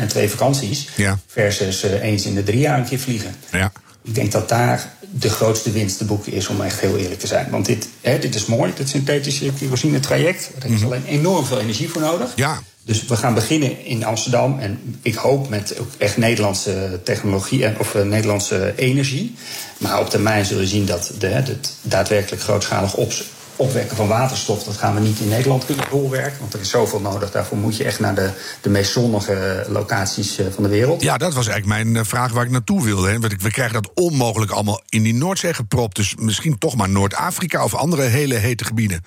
en 0.00 0.08
twee 0.08 0.28
vakanties. 0.28 0.88
Ja. 0.96 1.18
Versus 1.26 1.82
eens 1.82 2.24
in 2.24 2.34
de 2.34 2.42
drie 2.42 2.60
jaar 2.60 2.78
een 2.78 2.84
keer 2.84 2.98
vliegen. 2.98 3.34
Ja. 3.52 3.72
Ik 4.08 4.14
denk 4.14 4.32
dat 4.32 4.48
daar 4.48 4.92
de 5.10 5.30
grootste 5.30 5.70
winst 5.70 5.98
te 5.98 6.04
boeken 6.04 6.32
is, 6.32 6.48
om 6.48 6.60
echt 6.60 6.80
heel 6.80 6.96
eerlijk 6.96 7.20
te 7.20 7.26
zijn. 7.26 7.50
Want 7.50 7.66
dit, 7.66 7.88
hè, 8.00 8.18
dit 8.18 8.34
is 8.34 8.46
mooi, 8.46 8.72
dit 8.76 8.88
synthetische 8.88 9.52
kerosine 9.58 10.00
traject. 10.00 10.50
Daar 10.58 10.70
is 10.70 10.84
alleen 10.84 11.04
enorm 11.04 11.44
veel 11.44 11.60
energie 11.60 11.88
voor 11.88 12.00
nodig. 12.00 12.32
Ja. 12.34 12.62
Dus 12.84 13.04
we 13.04 13.16
gaan 13.16 13.34
beginnen 13.34 13.84
in 13.84 14.04
Amsterdam. 14.04 14.58
En 14.58 14.98
ik 15.02 15.14
hoop 15.14 15.48
met 15.48 15.78
ook 15.80 15.90
echt 15.98 16.16
Nederlandse 16.16 17.00
technologie 17.04 17.64
en, 17.64 17.78
of 17.78 17.94
uh, 17.94 18.02
Nederlandse 18.02 18.72
energie. 18.76 19.34
Maar 19.78 20.00
op 20.00 20.10
termijn 20.10 20.44
zullen 20.44 20.62
we 20.62 20.68
zien 20.68 20.86
dat 20.86 21.12
de, 21.18 21.26
het 21.26 21.72
daadwerkelijk 21.82 22.42
grootschalig 22.42 22.94
op, 22.94 23.12
opwekken 23.58 23.96
van 23.96 24.08
waterstof, 24.08 24.64
dat 24.64 24.76
gaan 24.76 24.94
we 24.94 25.00
niet 25.00 25.18
in 25.18 25.28
Nederland 25.28 25.64
kunnen 25.64 25.84
doorwerken. 25.90 26.40
Want 26.40 26.54
er 26.54 26.60
is 26.60 26.70
zoveel 26.70 27.00
nodig. 27.00 27.30
Daarvoor 27.30 27.58
moet 27.58 27.76
je 27.76 27.84
echt 27.84 28.00
naar 28.00 28.14
de, 28.14 28.30
de 28.60 28.68
meest 28.68 28.92
zonnige 28.92 29.66
locaties 29.68 30.38
uh, 30.38 30.46
van 30.54 30.62
de 30.62 30.68
wereld. 30.68 31.02
Ja, 31.02 31.18
dat 31.18 31.34
was 31.34 31.46
eigenlijk 31.46 31.82
mijn 31.82 31.94
uh, 31.96 32.04
vraag 32.04 32.32
waar 32.32 32.44
ik 32.44 32.50
naartoe 32.50 32.84
wilde. 32.84 33.10
Hè. 33.10 33.18
We 33.18 33.50
krijgen 33.50 33.82
dat 33.82 33.90
onmogelijk 33.94 34.50
allemaal 34.50 34.82
in 34.88 35.02
die 35.02 35.14
Noordzee 35.14 35.54
gepropt. 35.54 35.96
Dus 35.96 36.14
misschien 36.18 36.58
toch 36.58 36.76
maar 36.76 36.88
Noord-Afrika 36.88 37.64
of 37.64 37.74
andere 37.74 38.02
hele 38.02 38.34
hete 38.34 38.64
gebieden. 38.64 39.04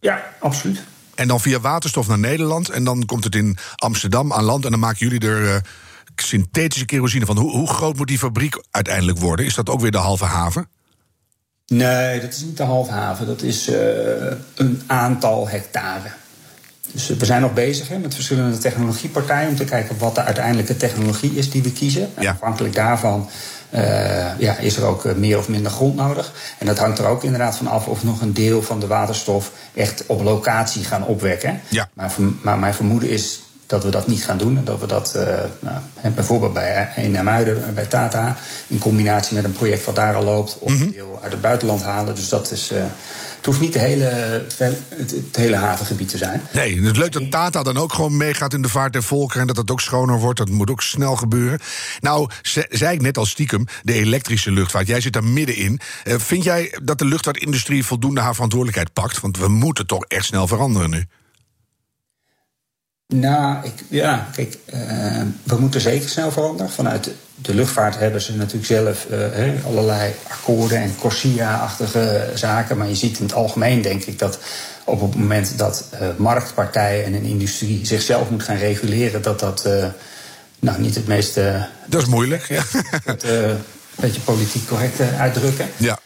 Ja, 0.00 0.24
absoluut. 0.40 0.82
En 1.14 1.28
dan 1.28 1.40
via 1.40 1.60
waterstof 1.60 2.08
naar 2.08 2.18
Nederland. 2.18 2.68
En 2.68 2.84
dan 2.84 3.04
komt 3.04 3.24
het 3.24 3.34
in 3.34 3.56
Amsterdam 3.76 4.32
aan 4.32 4.44
land. 4.44 4.64
En 4.64 4.70
dan 4.70 4.80
maken 4.80 5.08
jullie 5.08 5.28
er 5.28 5.42
uh, 5.42 5.56
synthetische 6.16 6.84
kerosine 6.84 7.26
van. 7.26 7.38
Hoe, 7.38 7.50
hoe, 7.50 7.68
groot 7.68 7.96
moet 7.96 8.08
die 8.08 8.18
fabriek 8.18 8.62
uiteindelijk 8.70 9.18
worden? 9.18 9.46
Is 9.46 9.54
dat 9.54 9.68
ook 9.68 9.80
weer 9.80 9.90
de 9.90 9.98
halve 9.98 10.24
haven? 10.24 10.68
Nee, 11.68 12.20
dat 12.20 12.32
is 12.32 12.42
niet 12.42 12.56
de 12.56 12.62
halve 12.62 12.90
haven. 12.90 13.26
Dat 13.26 13.42
is 13.42 13.68
uh, 13.68 13.76
een 14.54 14.82
aantal 14.86 15.48
hectare. 15.48 16.08
Dus 16.92 17.06
we 17.06 17.24
zijn 17.24 17.40
nog 17.40 17.54
bezig 17.54 17.88
hè, 17.88 17.98
met 17.98 18.14
verschillende 18.14 18.58
technologiepartijen 18.58 19.48
om 19.48 19.56
te 19.56 19.64
kijken 19.64 19.98
wat 19.98 20.14
de 20.14 20.22
uiteindelijke 20.22 20.76
technologie 20.76 21.34
is 21.34 21.50
die 21.50 21.62
we 21.62 21.72
kiezen. 21.72 22.08
Ja. 22.18 22.30
Afhankelijk 22.30 22.74
daarvan 22.74 23.28
uh, 23.74 24.38
ja, 24.38 24.56
is 24.56 24.76
er 24.76 24.84
ook 24.84 25.16
meer 25.16 25.38
of 25.38 25.48
minder 25.48 25.70
grond 25.70 25.96
nodig. 25.96 26.32
En 26.58 26.66
dat 26.66 26.78
hangt 26.78 26.98
er 26.98 27.06
ook 27.06 27.24
inderdaad 27.24 27.56
van 27.56 27.66
af 27.66 27.86
of 27.86 28.04
nog 28.04 28.20
een 28.20 28.34
deel 28.34 28.62
van 28.62 28.80
de 28.80 28.86
waterstof 28.86 29.52
echt 29.74 30.04
op 30.06 30.22
locatie 30.22 30.84
gaan 30.84 31.04
opwekken. 31.04 31.60
Ja. 31.68 31.88
Maar, 31.92 32.12
maar 32.42 32.58
mijn 32.58 32.74
vermoeden 32.74 33.08
is 33.08 33.40
dat 33.68 33.84
we 33.84 33.90
dat 33.90 34.06
niet 34.06 34.24
gaan 34.24 34.38
doen. 34.38 34.56
En 34.56 34.64
dat 34.64 34.80
we 34.80 34.86
dat 34.86 35.18
nou, 35.60 36.14
bijvoorbeeld 36.14 36.52
bij 36.52 36.92
Enamuiden, 36.96 37.74
bij 37.74 37.86
Tata, 37.86 38.36
in 38.66 38.78
combinatie 38.78 39.34
met 39.34 39.44
een 39.44 39.52
project 39.52 39.84
wat 39.84 39.96
daar 39.96 40.14
al 40.14 40.24
loopt, 40.24 40.58
of 40.58 40.80
een 40.80 40.92
deel 40.92 41.18
uit 41.22 41.32
het 41.32 41.40
buitenland 41.40 41.82
halen. 41.82 42.14
Dus 42.14 42.28
dat 42.28 42.50
is. 42.50 42.72
Het 43.38 43.46
hoeft 43.46 43.60
niet 43.60 43.72
de 43.72 43.78
hele, 43.78 44.04
het, 44.56 45.36
hele 45.36 45.56
havengebied 45.56 46.08
te 46.08 46.16
zijn. 46.16 46.42
Nee, 46.52 46.76
het 46.76 46.92
is 46.92 46.98
leuk 46.98 47.12
dat 47.12 47.30
Tata 47.30 47.62
dan 47.62 47.76
ook 47.76 47.92
gewoon 47.92 48.16
meegaat 48.16 48.54
in 48.54 48.62
de 48.62 48.68
vaart 48.68 48.92
der 48.92 49.02
volkeren... 49.02 49.40
en 49.40 49.46
dat 49.46 49.56
het 49.56 49.70
ook 49.70 49.80
schoner 49.80 50.18
wordt. 50.18 50.38
Dat 50.38 50.48
moet 50.48 50.70
ook 50.70 50.82
snel 50.82 51.16
gebeuren. 51.16 51.58
Nou, 52.00 52.30
zei 52.70 52.94
ik 52.94 53.02
net 53.02 53.18
al 53.18 53.26
stiekem, 53.26 53.64
de 53.82 53.92
elektrische 53.92 54.50
luchtvaart. 54.50 54.86
Jij 54.86 55.00
zit 55.00 55.12
daar 55.12 55.24
middenin. 55.24 55.80
Uh, 56.04 56.14
vind 56.18 56.44
jij 56.44 56.78
dat 56.82 56.98
de 56.98 57.04
luchtvaartindustrie 57.04 57.84
voldoende 57.84 58.20
haar 58.20 58.34
verantwoordelijkheid 58.34 58.92
pakt? 58.92 59.20
Want 59.20 59.38
we 59.38 59.48
moeten 59.48 59.86
toch 59.86 60.04
echt 60.04 60.24
snel 60.24 60.46
veranderen 60.46 60.90
nu. 60.90 61.04
Nou, 63.14 63.64
ik, 63.64 63.72
ja, 63.88 64.28
kijk, 64.34 64.58
uh, 64.74 65.22
we 65.42 65.56
moeten 65.58 65.80
zeker 65.80 66.08
snel 66.08 66.30
veranderen. 66.30 66.72
Vanuit 66.72 67.10
de 67.34 67.54
luchtvaart 67.54 67.98
hebben 67.98 68.20
ze 68.20 68.36
natuurlijk 68.36 68.66
zelf 68.66 69.06
uh, 69.10 69.64
allerlei 69.66 70.14
akkoorden 70.28 70.78
en 70.78 70.94
Corsia-achtige 70.98 72.30
zaken. 72.34 72.76
Maar 72.76 72.88
je 72.88 72.94
ziet 72.94 73.18
in 73.18 73.24
het 73.24 73.34
algemeen, 73.34 73.82
denk 73.82 74.02
ik, 74.04 74.18
dat 74.18 74.38
op 74.84 75.00
het 75.00 75.14
moment 75.14 75.58
dat 75.58 75.84
uh, 75.92 76.08
marktpartijen 76.16 77.04
en 77.04 77.14
een 77.14 77.24
industrie 77.24 77.86
zichzelf 77.86 78.30
moet 78.30 78.42
gaan 78.42 78.56
reguleren, 78.56 79.22
dat 79.22 79.40
dat 79.40 79.68
nou, 80.58 80.80
niet 80.80 80.94
het 80.94 81.06
meest. 81.06 81.34
dat 81.86 82.02
is 82.02 82.08
moeilijk, 82.08 82.48
ja. 82.48 82.62
Het, 83.04 83.22
een 83.28 83.56
beetje 83.94 84.20
politiek 84.20 84.66
correct 84.66 85.00
uitdrukken. 85.00 85.68
Ja. 85.76 85.98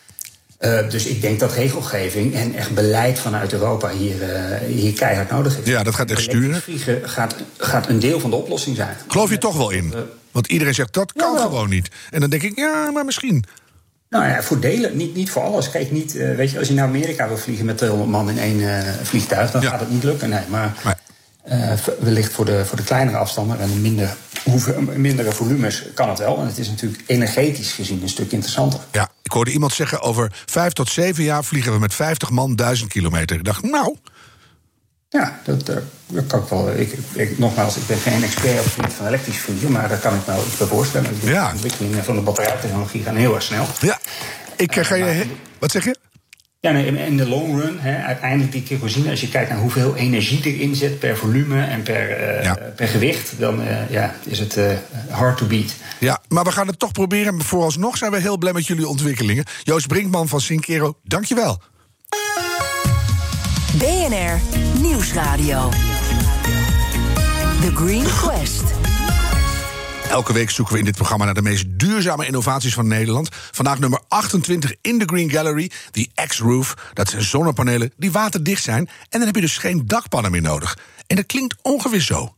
Uh, 0.64 0.88
dus 0.90 1.07
ik 1.07 1.21
denk 1.21 1.40
dat 1.40 1.52
regelgeving 1.52 2.35
en 2.35 2.54
echt 2.54 2.75
beleid 2.75 3.19
vanuit 3.19 3.52
Europa 3.52 3.90
hier, 3.90 4.14
uh, 4.14 4.57
hier 4.66 4.92
keihard 4.92 5.31
nodig 5.31 5.59
is. 5.59 5.66
Ja, 5.66 5.83
dat 5.83 5.95
gaat 5.95 6.11
echt 6.11 6.21
sturen. 6.21 6.62
Vliegen 6.62 7.09
gaat, 7.09 7.35
gaat 7.57 7.88
een 7.88 7.99
deel 7.99 8.21
van 8.21 8.31
de 8.31 8.37
oplossing 8.37 8.76
zijn. 8.76 8.97
Geloof 9.09 9.31
je 9.31 9.38
toch 9.38 9.57
wel 9.57 9.71
in? 9.71 9.95
Want 10.31 10.47
iedereen 10.47 10.75
zegt 10.75 10.92
dat 10.92 11.12
kan 11.12 11.38
gewoon 11.38 11.69
niet. 11.69 11.90
En 12.11 12.21
dan 12.21 12.31
denk 12.31 12.42
ik, 12.42 12.57
ja, 12.57 12.90
maar 12.90 13.04
misschien. 13.04 13.45
Nou 14.09 14.25
ja, 14.25 14.42
voor 14.42 14.61
delen, 14.61 14.97
niet, 14.97 15.14
niet 15.14 15.31
voor 15.31 15.42
alles. 15.42 15.71
Kijk, 15.71 15.90
niet, 15.90 16.14
uh, 16.14 16.35
weet 16.35 16.50
je, 16.50 16.59
als 16.59 16.69
je 16.69 16.75
naar 16.75 16.87
Amerika 16.87 17.28
wil 17.28 17.37
vliegen 17.37 17.64
met 17.64 17.76
200 17.76 18.11
man 18.11 18.31
in 18.31 18.38
één 18.38 18.85
vliegtuig, 19.02 19.50
dan 19.50 19.62
ja. 19.62 19.71
gaat 19.71 19.81
het 19.81 19.90
niet 19.90 20.02
lukken. 20.02 20.28
Nee, 20.28 20.45
maar. 20.49 20.97
Uh, 21.49 21.73
wellicht 21.99 22.33
voor 22.33 22.45
de, 22.45 22.65
voor 22.67 22.77
de 22.77 22.85
kleinere 22.85 23.17
afstanden 23.17 23.61
en 23.61 23.81
minder, 23.81 24.17
hoeveel, 24.45 24.81
mindere 24.81 25.33
volumes 25.33 25.85
kan 25.95 26.09
het 26.09 26.19
wel. 26.19 26.39
En 26.39 26.47
het 26.47 26.59
is 26.59 26.69
natuurlijk 26.69 27.03
energetisch 27.07 27.73
gezien 27.73 28.03
een 28.03 28.09
stuk 28.09 28.33
interessanter. 28.33 28.81
Ja, 28.93 29.09
ik 29.23 29.33
hoorde 29.33 29.51
iemand 29.51 29.73
zeggen: 29.73 30.01
over 30.01 30.33
vijf 30.47 30.73
tot 30.73 30.89
zeven 30.89 31.25
jaar 31.25 31.45
vliegen 31.45 31.73
we 31.73 31.79
met 31.79 31.95
50 31.95 32.31
man 32.31 32.57
duizend 32.57 32.91
kilometer. 32.91 33.37
Ik 33.37 33.45
dacht, 33.45 33.63
nou. 33.63 33.97
Ja, 35.09 35.41
dat, 35.45 35.67
dat 35.67 36.27
kan 36.27 36.43
ik 36.43 36.49
wel. 36.49 36.71
Ik, 36.71 36.99
ik, 37.13 37.39
nogmaals, 37.39 37.77
ik 37.77 37.87
ben 37.87 37.99
geen 37.99 38.23
expert 38.23 38.59
op 38.59 38.65
het 38.65 38.73
gebied 38.73 38.93
van 38.93 39.07
elektrisch 39.07 39.39
vliegen, 39.39 39.73
maar 39.73 39.89
daar 39.89 39.99
kan 39.99 40.15
ik 40.15 40.27
me 40.27 40.33
wel 40.33 40.45
iets 40.47 40.57
bij 40.57 40.67
voorstellen. 40.67 41.11
Ja. 41.23 41.47
De 41.47 41.53
ontwikkelingen 41.53 42.05
van 42.05 42.15
de 42.15 42.21
batterijtechnologie 42.21 43.03
gaan 43.03 43.17
heel 43.17 43.35
erg 43.35 43.43
snel. 43.43 43.67
Ja, 43.81 43.99
ik 44.57 44.77
uh, 44.77 44.85
ga 44.85 44.95
je. 44.95 45.27
Wat 45.59 45.71
zeg 45.71 45.85
je? 45.85 45.97
Ja, 46.62 46.71
nee, 46.71 47.07
in 47.07 47.16
de 47.16 47.28
long 47.28 47.61
run, 47.61 47.78
hè, 47.81 48.02
uiteindelijk 48.02 48.52
die 48.52 48.62
kerosine, 48.62 49.11
als 49.11 49.21
je 49.21 49.28
kijkt 49.28 49.50
naar 49.50 49.59
hoeveel 49.59 49.97
energie 49.97 50.45
erin 50.45 50.75
zit 50.75 50.99
per 50.99 51.16
volume 51.16 51.64
en 51.64 51.83
per, 51.83 52.11
uh, 52.11 52.42
ja. 52.42 52.59
per 52.76 52.88
gewicht, 52.88 53.35
dan 53.38 53.61
uh, 53.61 53.90
ja, 53.90 54.14
is 54.25 54.38
het 54.38 54.57
uh, 54.57 54.73
hard 55.11 55.37
to 55.37 55.47
beat. 55.47 55.75
Ja, 55.99 56.21
maar 56.28 56.45
we 56.45 56.52
gaan 56.52 56.66
het 56.66 56.78
toch 56.78 56.92
proberen. 56.92 57.42
Vooralsnog 57.42 57.97
zijn 57.97 58.11
we 58.11 58.21
heel 58.21 58.38
blij 58.38 58.52
met 58.52 58.66
jullie 58.66 58.88
ontwikkelingen. 58.88 59.45
Joost 59.62 59.87
Brinkman 59.87 60.28
van 60.28 60.40
Sinkero, 60.40 60.99
dankjewel. 61.02 61.61
BNR 63.78 64.40
Nieuwsradio. 64.81 65.71
The 67.61 67.71
Green 67.75 68.04
Quest. 68.04 68.82
Elke 70.12 70.33
week 70.33 70.50
zoeken 70.50 70.75
we 70.75 70.81
in 70.81 70.87
dit 70.87 70.97
programma 70.97 71.25
naar 71.25 71.35
de 71.35 71.42
meest 71.42 71.64
duurzame 71.69 72.26
innovaties 72.26 72.75
van 72.75 72.87
Nederland. 72.87 73.28
Vandaag 73.33 73.78
nummer 73.78 74.00
28 74.09 74.75
in 74.81 74.99
de 74.99 75.04
Green 75.04 75.31
Gallery, 75.31 75.71
die 75.90 76.11
X-Roof. 76.26 76.75
Dat 76.92 77.09
zijn 77.09 77.23
zonnepanelen 77.23 77.92
die 77.97 78.12
waterdicht 78.12 78.62
zijn. 78.62 78.88
En 78.88 79.19
dan 79.19 79.21
heb 79.23 79.35
je 79.35 79.40
dus 79.40 79.59
geen 79.59 79.87
dakpannen 79.87 80.31
meer 80.31 80.42
nodig. 80.42 80.78
En 81.07 81.16
dat 81.16 81.26
klinkt 81.26 81.57
ongeveer 81.62 82.00
zo. 82.00 82.35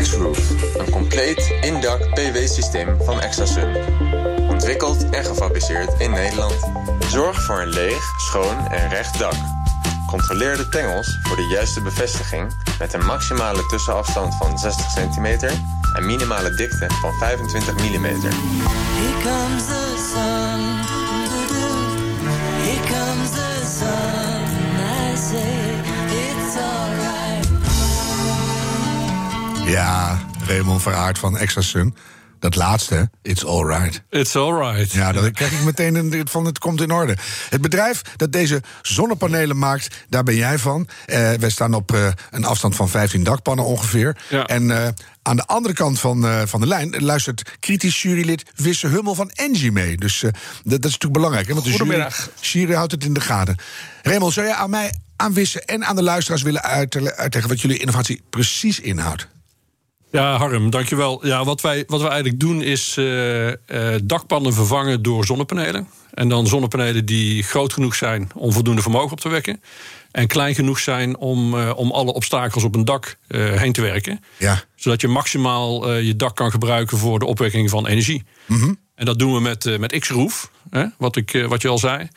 X-Roof, 0.00 0.50
een 0.76 0.90
compleet 0.90 1.54
indak 1.60 2.14
PW-systeem 2.14 2.96
van 3.04 3.20
ExtraSun. 3.20 3.76
Ontwikkeld 4.48 5.10
en 5.10 5.24
gefabriceerd 5.24 6.00
in 6.00 6.10
Nederland. 6.10 6.70
Zorg 7.10 7.44
voor 7.44 7.60
een 7.60 7.68
leeg, 7.68 8.12
schoon 8.16 8.66
en 8.66 8.88
recht 8.88 9.18
dak. 9.18 9.57
Controleer 10.08 10.56
de 10.56 10.68
tengels 10.68 11.18
voor 11.22 11.36
de 11.36 11.42
juiste 11.42 11.80
bevestiging 11.80 12.56
met 12.78 12.92
een 12.92 13.04
maximale 13.04 13.66
tussenafstand 13.66 14.34
van 14.34 14.58
60 14.58 14.94
cm 14.94 15.24
en 15.94 16.06
minimale 16.06 16.54
dikte 16.54 16.86
van 17.00 17.12
25 17.12 17.74
mm. 17.74 18.04
Here 18.04 18.22
comes 19.22 19.66
the 19.66 20.08
sun. 20.12 20.60
Here 22.62 22.82
comes 22.86 23.30
the 23.30 23.76
sun. 23.78 24.44
I 25.12 25.16
say 25.16 25.74
it's 26.10 26.56
alright. 26.56 27.48
Ja, 29.68 30.18
Raymond 30.46 30.82
Verhaard 30.82 31.18
van 31.18 31.38
Extra 31.38 31.62
Sun. 31.62 31.94
Dat 32.38 32.56
laatste, 32.56 33.10
it's 33.22 33.44
alright. 33.44 34.02
It's 34.10 34.36
alright. 34.36 34.92
Ja, 34.92 35.12
dan 35.12 35.32
krijg 35.32 35.52
ik 35.52 35.64
meteen 35.64 35.94
een, 35.94 36.28
van 36.28 36.44
het 36.44 36.58
komt 36.58 36.80
in 36.80 36.90
orde. 36.90 37.16
Het 37.50 37.60
bedrijf 37.60 38.02
dat 38.16 38.32
deze 38.32 38.62
zonnepanelen 38.82 39.58
maakt, 39.58 40.04
daar 40.08 40.22
ben 40.22 40.34
jij 40.34 40.58
van. 40.58 40.88
Uh, 41.06 41.32
wij 41.32 41.50
staan 41.50 41.74
op 41.74 41.92
uh, 41.92 42.08
een 42.30 42.44
afstand 42.44 42.76
van 42.76 42.88
15 42.88 43.22
dakpannen 43.22 43.64
ongeveer. 43.64 44.16
Ja. 44.28 44.46
En 44.46 44.62
uh, 44.62 44.86
aan 45.22 45.36
de 45.36 45.46
andere 45.46 45.74
kant 45.74 46.00
van, 46.00 46.48
van 46.48 46.60
de 46.60 46.66
lijn 46.66 46.94
luistert 46.98 47.42
kritisch 47.60 48.02
jurylid 48.02 48.44
Wisse 48.54 48.86
Hummel 48.86 49.14
van 49.14 49.30
Engie 49.30 49.72
mee. 49.72 49.96
Dus 49.96 50.20
dat, 50.20 50.32
dat, 50.62 50.72
is 50.72 50.82
natuurlijk 50.82 51.12
belangrijk. 51.12 51.46
Hè? 51.46 51.52
Want 51.54 51.66
de 51.66 51.72
jury, 51.72 52.08
jury 52.40 52.74
houdt 52.74 52.92
het 52.92 53.04
in 53.04 53.12
de 53.12 53.20
gaten. 53.20 53.56
Raymond, 54.02 54.32
zou 54.32 54.46
je 54.46 54.54
aan 54.54 54.70
mij, 54.70 54.94
aan 55.16 55.32
Wisse 55.32 55.60
en 55.60 55.84
aan 55.84 55.96
de 55.96 56.02
luisteraars 56.02 56.42
willen 56.42 56.62
uitleggen 56.62 57.48
wat 57.48 57.60
jullie 57.60 57.78
innovatie 57.78 58.22
precies 58.30 58.80
inhoudt? 58.80 59.28
Ja, 60.10 60.36
Harm, 60.36 60.70
dankjewel. 60.70 61.26
Ja, 61.26 61.44
wat 61.44 61.60
wij, 61.60 61.84
wat 61.86 62.00
wij 62.00 62.10
eigenlijk 62.10 62.40
doen 62.40 62.62
is 62.62 62.96
uh, 62.98 63.46
uh, 63.46 63.54
dakpannen 64.02 64.54
vervangen 64.54 65.02
door 65.02 65.24
zonnepanelen. 65.24 65.88
En 66.14 66.28
dan 66.28 66.46
zonnepanelen 66.46 67.04
die 67.04 67.42
groot 67.42 67.72
genoeg 67.72 67.94
zijn 67.94 68.30
om 68.34 68.52
voldoende 68.52 68.82
vermogen 68.82 69.12
op 69.12 69.20
te 69.20 69.28
wekken. 69.28 69.62
En 70.10 70.26
klein 70.26 70.54
genoeg 70.54 70.78
zijn 70.78 71.16
om, 71.16 71.54
uh, 71.54 71.72
om 71.76 71.90
alle 71.90 72.12
obstakels 72.12 72.64
op 72.64 72.74
een 72.74 72.84
dak 72.84 73.16
heen 73.28 73.72
te 73.72 73.80
werken. 73.80 74.20
Ja. 74.36 74.64
Zodat 74.76 75.00
je 75.00 75.08
maximaal 75.08 75.92
je 75.92 76.16
dak 76.16 76.36
kan 76.36 76.50
gebruiken 76.50 76.98
voor 76.98 77.18
de 77.18 77.26
opwekking 77.26 77.70
van 77.70 77.86
energie. 77.86 78.24
Mm 78.46 78.60
-hmm. 78.60 78.78
En 78.94 79.04
dat 79.04 79.18
doen 79.18 79.34
we 79.34 79.40
met, 79.40 79.78
met 79.78 79.98
X-Roof, 79.98 80.50
wat, 80.98 81.16
ik, 81.16 81.44
wat 81.48 81.62
je 81.62 81.68
al 81.68 81.78
zei. 81.78 82.08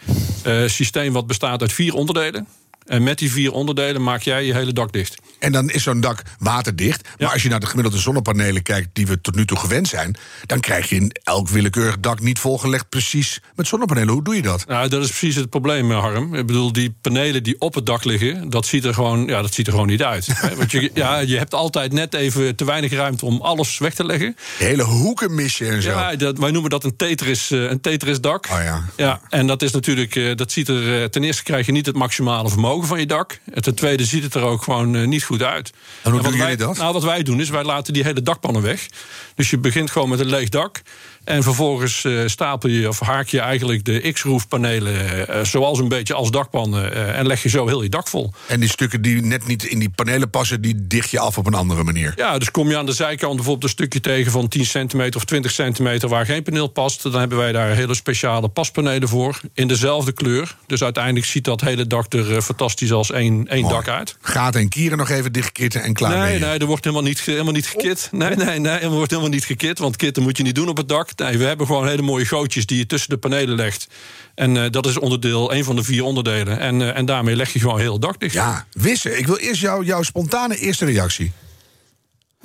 Systeem 0.68 1.14
wat 1.14 1.28
bestaat 1.28 1.62
uit 1.62 1.74
vier 1.74 1.94
onderdelen. 1.94 2.48
En 2.86 3.04
met 3.04 3.20
die 3.20 3.32
vier 3.32 3.52
onderdelen 3.52 4.04
maak 4.04 4.22
jij 4.22 4.46
je 4.46 4.54
hele 4.54 4.74
dak 4.74 4.92
dicht. 4.92 5.18
En 5.42 5.52
dan 5.52 5.70
is 5.70 5.84
zo'n 5.84 6.02
dak 6.02 6.22
waterdicht. 6.40 7.08
Maar 7.18 7.32
als 7.32 7.44
je 7.44 7.50
naar 7.50 7.60
de 7.60 7.66
gemiddelde 7.66 7.98
zonnepanelen 7.98 8.64
kijkt 8.64 8.90
die 8.94 9.08
we 9.08 9.22
tot 9.22 9.36
nu 9.36 9.46
toe 9.46 9.58
gewend 9.58 9.88
zijn, 9.88 10.16
dan 10.46 10.60
krijg 10.60 10.90
je 10.90 10.96
in 10.96 11.12
elk 11.24 11.50
willekeurig 11.50 12.00
dak 12.00 12.20
niet 12.20 12.40
volgelegd 12.40 12.90
precies 12.90 13.40
met 13.56 13.68
zonnepanelen. 13.68 14.14
Hoe 14.14 14.24
doe 14.24 14.36
je 14.36 14.42
dat? 14.42 14.66
Nou, 14.68 14.88
dat 14.88 15.04
is 15.04 15.08
precies 15.08 15.36
het 15.36 15.50
probleem, 15.50 15.92
Harm. 15.92 16.36
Ik 16.36 16.46
bedoel, 16.46 16.72
die 16.74 16.96
panelen 17.02 17.44
die 17.44 17.60
op 17.60 17.74
het 17.74 17.86
dak 17.86 18.04
liggen, 18.04 18.50
dat 18.50 18.66
ziet 18.66 18.86
er 18.86 18.94
gewoon, 18.94 19.28
ja, 19.28 19.42
dat 19.42 19.54
ziet 19.54 19.68
er 19.68 19.74
gewoon 19.74 19.88
niet 19.88 20.04
uit. 20.04 20.28
Want 20.58 20.72
je, 20.72 20.92
ja, 20.94 21.20
je 21.20 21.38
hebt 21.38 21.54
altijd 21.54 21.92
net 21.92 22.14
even 22.14 22.56
te 22.56 22.66
weinig 22.66 22.92
ruimte 22.92 23.26
om 23.26 23.42
alles 23.42 23.78
weg 23.78 23.94
te 23.94 24.06
leggen. 24.06 24.36
De 24.58 24.64
hele 24.64 24.84
hoeken 24.84 25.36
mis 25.36 25.58
je 25.58 25.66
en 25.66 25.82
zo. 25.82 25.90
Ja, 25.90 26.16
dat, 26.16 26.38
wij 26.38 26.52
noemen 26.52 26.70
dat 26.70 26.84
een 26.84 26.96
Tetris, 26.96 27.50
een 27.50 27.82
Tetris 27.82 28.22
dak. 28.22 28.48
Oh 28.52 28.64
ja. 28.64 28.86
ja. 28.98 29.22
En 29.30 29.48
dat 29.48 29.62
is 29.62 29.72
natuurlijk, 29.72 30.38
dat 30.38 30.52
ziet 30.52 30.68
er, 30.68 31.10
ten 31.10 31.24
eerste 31.24 31.44
krijg 31.44 31.66
je 31.66 31.72
niet 31.72 31.86
het 31.86 31.96
maximale 31.96 32.50
vermogen 32.50 32.88
van 32.88 33.00
je 33.00 33.06
dak. 33.06 33.40
En 33.54 33.62
ten 33.62 33.76
tweede 33.76 34.06
ziet 34.06 34.24
het 34.24 34.36
er 34.36 34.42
ook 34.42 34.64
gewoon 34.64 35.10
niet 35.10 35.24
goed 35.24 35.31
uit. 35.40 35.72
En 36.04 36.12
hoe 36.12 36.22
doen 36.22 36.36
jullie 36.36 36.58
dat? 36.58 36.78
Nou, 36.78 36.94
wat 36.94 37.04
wij 37.04 37.24
doen 37.24 37.40
is, 37.40 37.50
wij 37.50 37.64
laten 37.64 37.94
die 37.94 38.04
hele 38.04 38.22
dakpannen 38.22 38.62
weg. 38.62 38.88
Dus 39.36 39.50
je 39.50 39.58
begint 39.58 39.92
gewoon 39.92 40.10
met 40.10 40.20
een 40.20 40.30
leeg 40.30 40.50
dak. 40.50 40.82
En 41.24 41.44
vervolgens 41.44 42.04
uh, 42.04 42.28
stapel 42.28 42.70
je 42.70 42.88
of 42.88 43.00
haak 43.00 43.28
je 43.28 43.40
eigenlijk 43.40 43.86
de 43.86 44.12
X-roofpanelen 44.12 45.30
uh, 45.30 45.44
zoals 45.44 45.80
een 45.80 45.88
beetje 45.88 46.14
als 46.14 46.32
dakpannen. 46.32 46.94
Uh, 46.94 47.18
en 47.18 47.28
leg 47.28 47.44
je 47.44 47.50
zo 47.50 47.68
heel 47.68 47.84
je 47.84 47.90
dak 47.90 48.08
vol. 48.08 48.34
En 48.48 48.60
die 48.60 48.70
stukken 48.70 49.02
die 49.02 49.22
net 49.22 49.48
niet 49.48 49.64
in 49.64 49.80
die 49.80 49.90
panelen 49.90 50.30
passen, 50.30 50.62
die 50.62 50.88
dicht 50.88 51.10
je 51.10 51.20
af 51.20 51.38
op 51.38 51.48
een 51.48 51.54
andere 51.54 51.84
manier. 51.84 52.14
Ja, 52.16 52.38
dus 52.38 52.52
kom 52.52 52.70
je 52.70 52.78
aan 52.78 52.86
de 52.86 52.94
zijkant 52.94 53.36
bijvoorbeeld 53.36 53.64
een 53.64 53.70
stukje 53.70 54.00
tegen 54.00 54.32
van 54.32 54.48
10 54.48 54.66
centimeter 54.66 55.16
of 55.16 55.26
20 55.26 55.52
centimeter 55.52 56.10
waar 56.10 56.26
geen 56.26 56.44
paneel 56.44 56.68
past. 56.68 57.04
Dan 57.04 57.20
hebben 57.20 57.38
wij 57.38 57.52
daar 57.52 57.76
hele 57.76 57.96
speciale 57.96 58.48
paspanelen 58.48 59.08
voor. 59.08 59.40
In 59.54 59.68
dezelfde 59.68 60.12
kleur. 60.12 60.56
Dus 60.68 60.84
uiteindelijk 60.84 61.26
ziet 61.26 61.44
dat 61.44 61.62
hele 61.62 61.88
dak 61.88 62.14
er 62.14 62.42
fantastisch 62.42 62.92
als 62.92 63.12
één, 63.12 63.48
één 63.48 63.70
dak 63.70 63.88
uit. 63.88 64.18
Gaten 64.22 64.62
en 64.62 64.70
kieren 64.70 64.98
nog 64.98 65.10
even 65.10 65.32
dichtkitten 65.32 65.84
en 65.84 65.94
klaar. 65.94 66.18
Nee, 66.18 66.40
nee, 66.40 66.60
er 66.60 66.66
wordt 66.66 66.84
helemaal 66.84 67.06
niet, 67.06 67.22
helemaal 67.22 67.54
niet 67.54 67.68
gekit. 67.68 68.10
Nee, 68.12 68.36
nee, 68.36 68.60
nee, 68.60 68.78
er 68.78 68.90
wordt 68.90 69.12
helemaal 69.12 69.32
niet 69.32 69.46
gekit. 69.46 69.80
Want 69.80 69.96
kitten 69.96 70.24
moet 70.24 70.38
je 70.38 70.44
niet 70.44 70.56
doen 70.56 70.70
op 70.70 70.78
het 70.78 70.90
dak. 70.90 71.11
Dak. 71.16 71.28
Nee, 71.30 71.38
we 71.38 71.46
hebben 71.46 71.66
gewoon 71.66 71.88
hele 71.88 72.02
mooie 72.02 72.26
gootjes 72.26 72.66
die 72.66 72.78
je 72.78 72.86
tussen 72.86 73.10
de 73.10 73.18
panelen 73.18 73.56
legt. 73.56 73.88
En 74.36 74.58
eh, 74.64 74.70
dat 74.72 74.86
is 74.86 74.98
onderdeel, 75.00 75.54
een 75.54 75.64
van 75.64 75.76
de 75.76 75.84
vier 75.84 76.04
onderdelen. 76.04 76.60
En, 76.60 76.82
eh, 76.82 76.98
en 76.98 77.06
daarmee 77.06 77.36
leg 77.36 77.54
je 77.54 77.60
gewoon 77.60 77.80
heel 77.80 77.94
het 77.94 78.02
dak 78.02 78.20
dicht. 78.20 78.34
Ja, 78.34 78.66
Wisse, 78.72 79.18
ik 79.18 79.28
wil 79.28 79.38
eerst 79.38 79.62
jou, 79.62 79.86
jouw 79.86 80.02
spontane 80.04 80.56
eerste 80.58 80.86
reactie. 80.86 81.32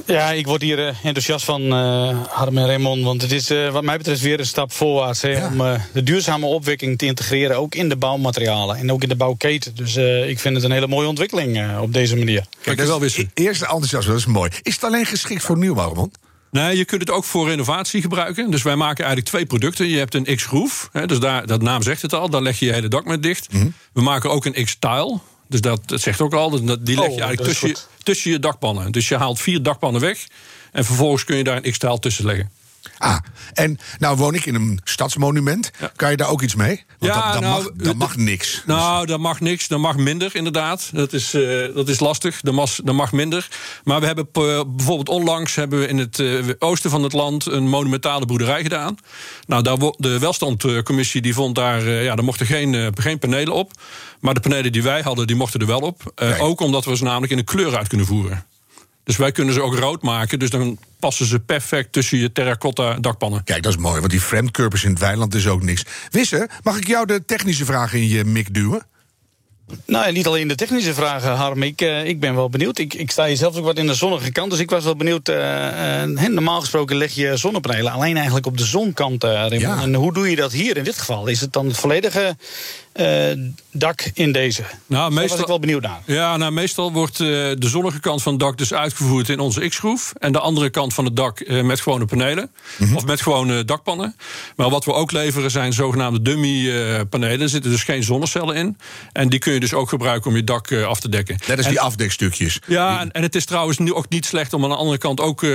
Ja, 0.06 0.30
ik 0.30 0.46
word 0.46 0.62
hier 0.62 0.78
eh, 0.78 0.86
enthousiast 1.02 1.44
van, 1.44 1.62
eh 1.62 2.24
Harm 2.28 2.58
en 2.58 2.66
Raymond. 2.66 3.02
Want 3.04 3.22
het 3.22 3.32
is 3.32 3.50
eh, 3.50 3.70
wat 3.72 3.82
mij 3.82 3.96
betreft 3.96 4.20
weer 4.20 4.38
een 4.40 4.46
stap 4.46 4.72
voorwaarts. 4.72 5.22
Hè, 5.22 5.28
Ja. 5.30 5.46
Om 5.46 5.60
eh, 5.60 5.80
de 5.92 6.02
duurzame 6.02 6.46
opwekking 6.46 6.98
te 6.98 7.06
integreren, 7.06 7.56
ook 7.56 7.74
in 7.74 7.88
de 7.88 7.96
bouwmaterialen. 7.96 8.76
En 8.76 8.92
ook 8.92 9.02
in 9.02 9.08
de 9.08 9.16
bouwketen. 9.16 9.74
Dus 9.76 9.96
eh, 9.96 10.28
ik 10.28 10.38
vind 10.38 10.54
het 10.54 10.64
een 10.64 10.70
hele 10.70 10.86
mooie 10.86 11.08
ontwikkeling 11.08 11.56
eh, 11.56 11.78
op 11.82 11.92
deze 11.92 12.16
manier. 12.16 12.44
Kijk, 12.60 12.80
wel 12.80 13.00
wisten. 13.00 13.30
E- 13.34 13.42
Eerste 13.42 13.64
enthousiasme, 13.64 14.10
dat 14.10 14.20
is 14.20 14.26
mooi. 14.26 14.50
Is 14.62 14.74
het 14.74 14.84
alleen 14.84 15.06
geschikt 15.06 15.42
voor 15.42 15.58
nieuwbouw, 15.58 15.94
man? 15.94 16.12
Nee, 16.56 16.76
je 16.76 16.84
kunt 16.84 17.00
het 17.00 17.10
ook 17.10 17.24
voor 17.24 17.48
renovatie 17.48 18.00
gebruiken. 18.00 18.50
Dus 18.50 18.62
wij 18.62 18.76
maken 18.76 19.04
eigenlijk 19.04 19.34
twee 19.34 19.46
producten. 19.46 19.88
Je 19.88 19.98
hebt 19.98 20.14
een 20.14 20.38
hè, 20.92 21.06
dus 21.06 21.18
daar, 21.18 21.46
dat 21.46 21.62
naam 21.62 21.82
zegt 21.82 22.02
het 22.02 22.12
al. 22.12 22.28
Daar 22.30 22.42
leg 22.42 22.58
je 22.58 22.66
je 22.66 22.72
hele 22.72 22.88
dak 22.88 23.04
mee 23.04 23.18
dicht. 23.18 23.52
Mhm. 23.52 23.68
We 23.92 24.02
maken 24.02 24.30
ook 24.30 24.44
een 24.44 24.64
X-tile. 24.64 25.18
Dus 25.48 25.60
dat, 25.60 25.88
dat 25.88 26.00
zegt 26.00 26.20
ook 26.20 26.34
al. 26.34 26.50
Dat, 26.50 26.86
die 26.86 26.96
leg 26.96 27.06
je 27.06 27.12
Oh, 27.12 27.20
eigenlijk 27.20 27.42
tussen, 27.42 27.68
je- 27.68 27.76
tussen 28.02 28.30
je 28.30 28.38
dakpannen. 28.38 28.92
Dus 28.92 29.08
je 29.08 29.16
haalt 29.16 29.40
vier 29.40 29.62
dakpannen 29.62 30.00
weg. 30.00 30.26
En 30.72 30.84
vervolgens 30.84 31.24
kun 31.24 31.36
je 31.36 31.44
daar 31.44 31.56
een 31.56 31.70
X-tile 31.72 31.98
tussen 31.98 32.24
leggen. 32.24 32.50
Ah, 32.98 33.16
en 33.54 33.78
nou 33.98 34.16
woon 34.16 34.34
ik 34.34 34.46
in 34.46 34.54
een 34.54 34.80
stadsmonument. 34.84 35.70
Ja. 35.80 35.90
Kan 35.96 36.10
je 36.10 36.16
daar 36.16 36.28
ook 36.28 36.42
iets 36.42 36.54
mee? 36.54 36.84
Want 36.98 37.14
Ja, 37.14 37.22
dan, 37.22 37.32
dan, 37.32 37.50
nou, 37.50 37.62
mag, 37.62 37.72
dan 37.76 37.96
mag 37.96 38.16
niks. 38.16 38.62
Nou, 38.66 39.06
dat 39.06 39.20
mag 39.20 39.40
niks. 39.40 39.68
Dat 39.68 39.78
mag 39.78 39.96
minder, 39.96 40.34
inderdaad. 40.34 40.90
Dat 40.92 41.12
is, 41.12 41.34
eh, 41.34 41.74
dat 41.74 41.88
is 41.88 42.00
lastig. 42.00 42.40
Dat 42.40 42.54
mag, 42.54 42.74
dat 42.84 42.94
mag 42.94 43.12
minder. 43.12 43.48
Maar 43.84 44.00
we 44.00 44.06
hebben 44.06 44.28
bijvoorbeeld 44.76 45.08
onlangs 45.08 45.54
hebben 45.54 45.80
we 45.80 45.86
in 45.86 45.98
het 45.98 46.18
eh, 46.18 46.28
oosten 46.58 46.90
van 46.90 47.02
het 47.02 47.12
land 47.12 47.46
een 47.46 47.68
monumentale 47.68 48.26
boerderij 48.26 48.62
gedaan. 48.62 48.96
Nou, 49.46 49.62
daar 49.62 49.76
de 49.96 50.18
welstandcommissie 50.18 51.20
die 51.22 51.34
vond 51.34 51.54
daar, 51.54 51.86
eh, 51.86 52.04
ja, 52.04 52.14
daar 52.14 52.24
mochten 52.24 52.46
geen, 52.46 52.92
geen 52.94 53.18
panelen 53.18 53.54
op. 53.54 53.70
Maar 54.20 54.34
de 54.34 54.40
panelen 54.40 54.72
die 54.72 54.82
wij 54.82 55.00
hadden, 55.00 55.26
die 55.26 55.36
mochten 55.36 55.60
er 55.60 55.66
wel 55.66 55.80
op. 55.80 56.14
Ook 56.38 56.60
omdat 56.60 56.84
we 56.84 56.96
ze 56.96 57.04
namelijk 57.04 57.32
in 57.32 57.38
een 57.38 57.44
kleur 57.44 57.76
uit 57.76 57.88
kunnen 57.88 58.06
voeren. 58.06 58.46
Dus 59.06 59.16
wij 59.16 59.32
kunnen 59.32 59.54
ze 59.54 59.62
ook 59.62 59.74
rood 59.78 60.02
maken. 60.02 60.38
Dus 60.38 60.50
dan 60.50 60.78
passen 60.98 61.26
ze 61.26 61.38
perfect 61.40 61.92
tussen 61.92 62.18
je 62.18 62.32
terracotta 62.32 62.94
dakpannen. 62.94 63.44
Kijk, 63.44 63.62
dat 63.62 63.72
is 63.72 63.78
mooi, 63.78 63.98
want 63.98 64.10
die 64.10 64.20
vreemdkurpers 64.22 64.84
in 64.84 64.90
het 64.90 64.98
weiland 64.98 65.34
is 65.34 65.46
ook 65.46 65.62
niks. 65.62 65.82
Wisse, 66.10 66.48
mag 66.62 66.76
ik 66.76 66.86
jou 66.86 67.06
de 67.06 67.24
technische 67.24 67.64
vragen 67.64 67.98
in 67.98 68.08
je 68.08 68.24
mik 68.24 68.54
duwen? 68.54 68.86
Nou, 69.86 70.12
niet 70.12 70.26
alleen 70.26 70.48
de 70.48 70.54
technische 70.54 70.94
vragen, 70.94 71.30
Harm. 71.34 71.62
Ik, 71.62 71.80
eh, 71.80 72.04
ik 72.04 72.20
ben 72.20 72.34
wel 72.34 72.48
benieuwd. 72.48 72.78
Ik, 72.78 72.94
ik 72.94 73.10
sta 73.10 73.26
hier 73.26 73.36
zelf 73.36 73.56
ook 73.56 73.64
wat 73.64 73.78
in 73.78 73.86
de 73.86 73.94
zonnige 73.94 74.32
kant. 74.32 74.50
Dus 74.50 74.60
ik 74.60 74.70
was 74.70 74.84
wel 74.84 74.96
benieuwd. 74.96 75.28
eh, 75.28 76.02
eh, 76.02 76.08
normaal 76.28 76.60
gesproken 76.60 76.96
leg 76.96 77.12
je 77.14 77.36
zonnepanelen 77.36 77.92
alleen 77.92 78.16
eigenlijk 78.16 78.46
op 78.46 78.58
de 78.58 78.64
zonkant. 78.64 79.24
eh, 79.24 79.30
Raymond. 79.30 79.60
Ja. 79.60 79.80
En 79.82 79.94
hoe 79.94 80.12
doe 80.12 80.30
je 80.30 80.36
dat 80.36 80.52
hier 80.52 80.76
in 80.76 80.84
dit 80.84 80.98
geval? 80.98 81.26
Is 81.26 81.40
het 81.40 81.52
dan 81.52 81.66
het 81.66 81.76
volledige 81.76 82.36
eh, 82.96 83.38
dak 83.70 84.10
in 84.14 84.32
deze? 84.32 84.62
Nou, 84.86 85.14
Daar 85.14 85.28
was 85.28 85.38
ik 85.40 85.46
wel 85.46 85.58
benieuwd 85.58 85.82
naar. 85.82 86.00
Ja, 86.06 86.36
nou, 86.36 86.52
meestal 86.52 86.92
wordt 86.92 87.20
eh, 87.20 87.26
de 87.26 87.56
zonnige 87.68 88.00
kant 88.00 88.22
van 88.22 88.32
het 88.32 88.40
dak 88.40 88.58
dus 88.58 88.74
uitgevoerd 88.74 89.28
in 89.28 89.38
onze 89.40 89.68
X-groef. 89.68 90.12
En 90.18 90.32
de 90.32 90.38
andere 90.40 90.70
kant 90.70 90.94
van 90.94 91.04
het 91.04 91.16
dak 91.16 91.40
eh, 91.40 91.62
met 91.62 91.80
gewone 91.80 92.04
panelen. 92.04 92.50
Of 92.94 93.04
met 93.04 93.20
gewone 93.20 93.64
dakpannen. 93.64 94.16
Maar 94.56 94.70
wat 94.70 94.84
we 94.84 94.92
ook 94.92 95.12
leveren 95.12 95.50
zijn 95.50 95.72
zogenaamde 95.72 96.22
dummy-panelen. 96.22 97.40
er 97.40 97.48
zitten 97.48 97.70
dus 97.70 97.84
geen 97.84 98.02
zonnecellen 98.02 98.54
in. 98.56 98.78
En 99.12 99.28
die 99.28 99.38
kun 99.38 99.52
je 99.52 99.60
dus 99.60 99.74
ook 99.74 99.88
gebruiken 99.88 100.30
om 100.30 100.36
je 100.36 100.44
dak 100.44 100.70
eh, 100.70 100.84
af 100.86 101.00
te 101.00 101.08
dekken. 101.08 101.36
Net 101.46 101.56
als 101.56 101.66
En- 101.66 101.72
die 101.72 101.80
afdekstukjes. 101.80 102.58
ja, 102.66 103.00
en, 103.00 103.12
en 103.12 103.22
het 103.22 103.34
is 103.34 103.44
trouwens 103.44 103.78
nu 103.78 103.92
ook 103.94 104.08
niet 104.08 104.26
slecht 104.26 104.52
om 104.52 104.62
aan 104.64 104.70
de 104.70 104.76
andere 104.76 104.98
kant 104.98 105.20
ook 105.20 105.42
eh, 105.42 105.50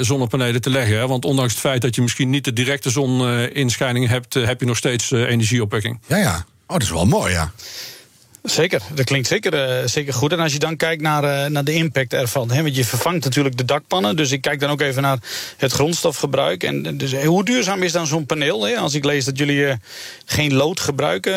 zonnepanelen 0.00 0.60
te 0.60 0.70
leggen. 0.70 0.98
Hè? 0.98 1.06
Want 1.06 1.24
ondanks 1.24 1.52
het 1.52 1.60
feit 1.60 1.82
dat 1.82 1.94
je 1.94 2.02
misschien 2.02 2.30
niet 2.30 2.44
de 2.44 2.52
directe 2.52 2.90
zoninschijning 2.90 4.08
hebt, 4.08 4.34
heb 4.34 4.60
je 4.60 4.66
nog 4.66 4.76
steeds 4.76 5.10
eh, 5.12 5.20
energieopwekking. 5.28 6.00
Ja, 6.06 6.16
ja. 6.16 6.44
Oh, 6.66 6.72
dat 6.72 6.82
is 6.82 6.90
wel 6.90 7.06
mooi, 7.06 7.32
ja. 7.32 7.52
Zeker, 8.44 8.80
dat 8.94 9.04
klinkt 9.04 9.28
zeker, 9.28 9.54
eh, 9.54 9.86
zeker 9.86 10.14
goed. 10.14 10.32
En 10.32 10.40
als 10.40 10.52
je 10.52 10.58
dan 10.58 10.76
kijkt 10.76 11.02
naar, 11.02 11.24
eh, 11.24 11.50
naar 11.50 11.64
de 11.64 11.72
impact 11.72 12.12
ervan. 12.12 12.50
Hè, 12.50 12.62
want 12.62 12.76
je 12.76 12.84
vervangt 12.84 13.24
natuurlijk 13.24 13.56
de 13.56 13.64
dakpannen. 13.64 14.16
Dus 14.16 14.32
ik 14.32 14.40
kijk 14.40 14.60
dan 14.60 14.70
ook 14.70 14.80
even 14.80 15.02
naar 15.02 15.18
het 15.56 15.72
grondstofgebruik. 15.72 16.62
En 16.62 16.86
eh, 16.86 16.92
dus, 16.98 17.14
hoe 17.24 17.44
duurzaam 17.44 17.82
is 17.82 17.92
dan 17.92 18.06
zo'n 18.06 18.26
paneel? 18.26 18.66
Hè? 18.66 18.76
Als 18.76 18.94
ik 18.94 19.04
lees 19.04 19.24
dat 19.24 19.38
jullie 19.38 19.76
geen 20.24 20.54
lood 20.54 20.80
gebruiken. 20.80 21.32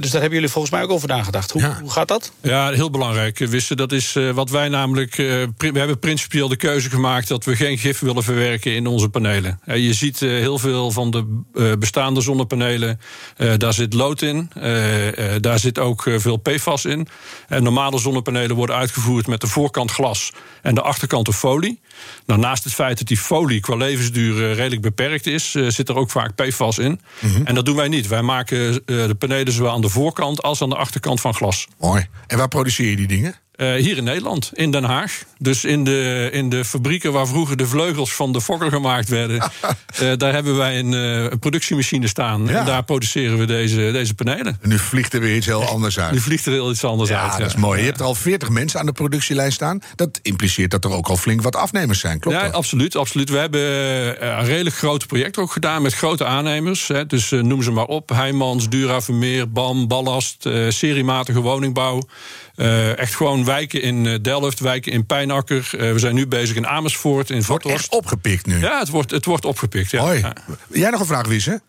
dus 0.00 0.10
daar 0.10 0.20
hebben 0.20 0.38
jullie 0.38 0.52
volgens 0.52 0.72
mij 0.72 0.82
ook 0.82 0.90
over 0.90 1.08
nagedacht. 1.08 1.50
Hoe, 1.50 1.62
Ja. 1.62 1.78
hoe 1.80 1.90
gaat 1.90 2.08
dat? 2.08 2.32
Ja, 2.42 2.70
heel 2.70 2.90
belangrijk. 2.90 3.38
Wisten, 3.38 3.76
dat 3.76 3.92
is 3.92 4.16
wat 4.34 4.50
wij 4.50 4.68
namelijk. 4.68 5.16
we 5.16 5.70
hebben 5.72 5.98
principieel 5.98 6.48
de 6.48 6.56
keuze 6.56 6.90
gemaakt 6.90 7.28
dat 7.28 7.44
we 7.44 7.56
geen 7.56 7.78
gif 7.78 7.98
willen 7.98 8.22
verwerken 8.22 8.74
in 8.74 8.86
onze 8.86 9.08
panelen. 9.08 9.60
Je 9.64 9.92
ziet 9.92 10.20
heel 10.20 10.58
veel 10.58 10.90
van 10.90 11.10
de 11.10 11.76
bestaande 11.78 12.20
zonnepanelen. 12.20 13.00
daar 13.56 13.72
zit 13.72 13.94
lood 13.94 14.22
in. 14.22 14.50
daar 15.40 15.58
zit 15.58 15.78
ook 15.78 16.10
veel 16.16 16.36
PFAS 16.52 16.84
in. 16.84 17.08
En 17.48 17.62
normale 17.62 17.98
zonnepanelen 17.98 18.56
worden 18.56 18.76
uitgevoerd 18.76 19.26
met 19.26 19.40
de 19.40 19.46
voorkant 19.46 19.90
glas 19.90 20.32
en 20.62 20.74
de 20.74 20.82
achterkant 20.82 21.26
de 21.26 21.32
folie. 21.32 21.80
Nou, 22.26 22.40
naast 22.40 22.64
het 22.64 22.74
feit 22.74 22.98
dat 22.98 23.06
die 23.06 23.16
folie 23.16 23.60
qua 23.60 23.76
levensduur 23.76 24.50
eh, 24.50 24.56
redelijk 24.56 24.82
beperkt 24.82 25.26
is, 25.26 25.54
eh, 25.54 25.68
zit 25.68 25.88
er 25.88 25.96
ook 25.96 26.10
vaak 26.10 26.34
PFAS 26.34 26.78
in. 26.78 27.00
En 27.44 27.54
dat 27.54 27.64
doen 27.64 27.76
wij 27.76 27.88
niet. 27.88 28.06
Wij 28.06 28.22
maken 28.22 28.72
eh, 28.72 28.80
de 28.84 29.16
panelen 29.18 29.52
zowel 29.52 29.72
aan 29.72 29.80
de 29.80 29.88
voorkant 29.88 30.42
als 30.42 30.62
aan 30.62 30.68
de 30.68 30.76
achterkant 30.76 31.20
van 31.20 31.34
glas. 31.34 31.68
Mooi. 31.78 32.06
En 32.26 32.38
waar 32.38 32.48
produceer 32.48 32.90
je 32.90 32.96
die 32.96 33.06
dingen? 33.06 33.34
Eh, 33.58 33.74
hier 33.74 33.96
in 33.96 34.04
Nederland, 34.04 34.50
in 34.54 34.70
Den 34.70 34.84
Haag. 34.84 35.22
Dus 35.38 35.64
in 35.64 35.84
de, 35.84 36.28
in 36.32 36.48
de 36.48 36.64
fabrieken 36.64 37.12
waar 37.12 37.26
vroeger 37.26 37.56
de 37.56 37.66
vleugels 37.66 38.14
van 38.14 38.32
de 38.32 38.40
Fokker 38.40 38.70
gemaakt 38.70 39.08
werden. 39.08 39.40
eh, 39.40 40.12
daar 40.16 40.32
hebben 40.32 40.56
wij 40.56 40.78
een, 40.78 40.94
eh, 40.94 41.30
een 41.30 41.38
productiemachine 41.38 42.06
staan. 42.06 42.46
Ja. 42.46 42.58
En 42.58 42.64
daar 42.64 42.84
produceren 42.84 43.38
we 43.38 43.44
deze, 43.44 43.90
deze 43.92 44.14
panelen. 44.14 44.58
En 44.60 44.68
nu 44.68 44.78
vliegt 44.78 45.12
er 45.12 45.20
weer 45.20 45.36
iets 45.36 45.46
heel 45.46 45.64
anders 45.64 45.98
uit. 45.98 46.12
Nu 46.12 46.20
vliegt 46.20 46.46
er 46.46 46.52
heel 46.52 46.70
iets 46.70 46.84
anders 46.84 47.10
Ja, 47.10 47.22
uit. 47.22 47.38
dat 47.38 47.46
is 47.46 47.54
mooi. 47.54 47.80
Je 47.80 47.86
hebt 47.86 48.00
er 48.00 48.06
al 48.06 48.14
40 48.14 48.48
mensen 48.48 48.80
aan 48.80 48.86
de 48.86 48.92
productielijn 48.92 49.52
staan. 49.52 49.82
Dat 49.94 50.18
impliceert 50.22 50.70
dat 50.70 50.84
er 50.84 50.92
ook 50.92 51.08
al 51.08 51.16
flink 51.16 51.42
wat 51.42 51.56
afnemers 51.56 52.00
zijn. 52.00 52.18
Klopt 52.18 52.36
ja, 52.36 52.44
dat? 52.44 52.52
absoluut, 52.52 52.96
absoluut. 52.96 53.30
We 53.30 53.38
hebben 53.38 53.60
een 54.28 54.44
redelijk 54.44 54.76
groot 54.76 55.06
project 55.06 55.38
ook 55.38 55.52
gedaan 55.52 55.82
met 55.82 55.94
grote 55.94 56.24
aannemers. 56.24 56.88
Hè, 56.88 57.06
dus 57.06 57.30
noem 57.30 57.62
ze 57.62 57.70
maar 57.70 57.86
op. 57.86 58.08
Heijmans, 58.08 58.68
Dura 58.68 59.00
Vermeer, 59.00 59.50
BAM, 59.50 59.88
Ballast, 59.88 60.48
seriematige 60.68 61.40
woningbouw. 61.40 62.02
Echt 62.96 63.14
gewoon 63.14 63.44
wijken 63.48 63.82
in 63.82 64.06
eh, 64.06 64.14
Delft, 64.22 64.60
wijken 64.60 64.92
in 64.92 65.06
Pijnakker. 65.06 65.70
Eh, 65.72 65.92
we 65.92 65.98
zijn 65.98 66.14
nu 66.14 66.26
bezig 66.26 66.56
in 66.56 66.66
Amersfoort, 66.66 67.30
in 67.30 67.34
Wordt 67.34 67.46
Vathorst. 67.62 67.76
echt 67.84 67.92
opgepikt 67.94 68.46
nu. 68.46 68.58
Ja, 68.60 68.78
het 68.78 68.88
wordt, 68.88 69.10
het 69.10 69.24
wordt 69.24 69.44
opgepikt. 69.44 69.90
Ja. 69.90 70.12
Ja. 70.12 70.32
Jij 70.72 70.90
nog 70.90 71.00
een 71.00 71.06
vraag, 71.06 71.26
Wisse? 71.26 71.60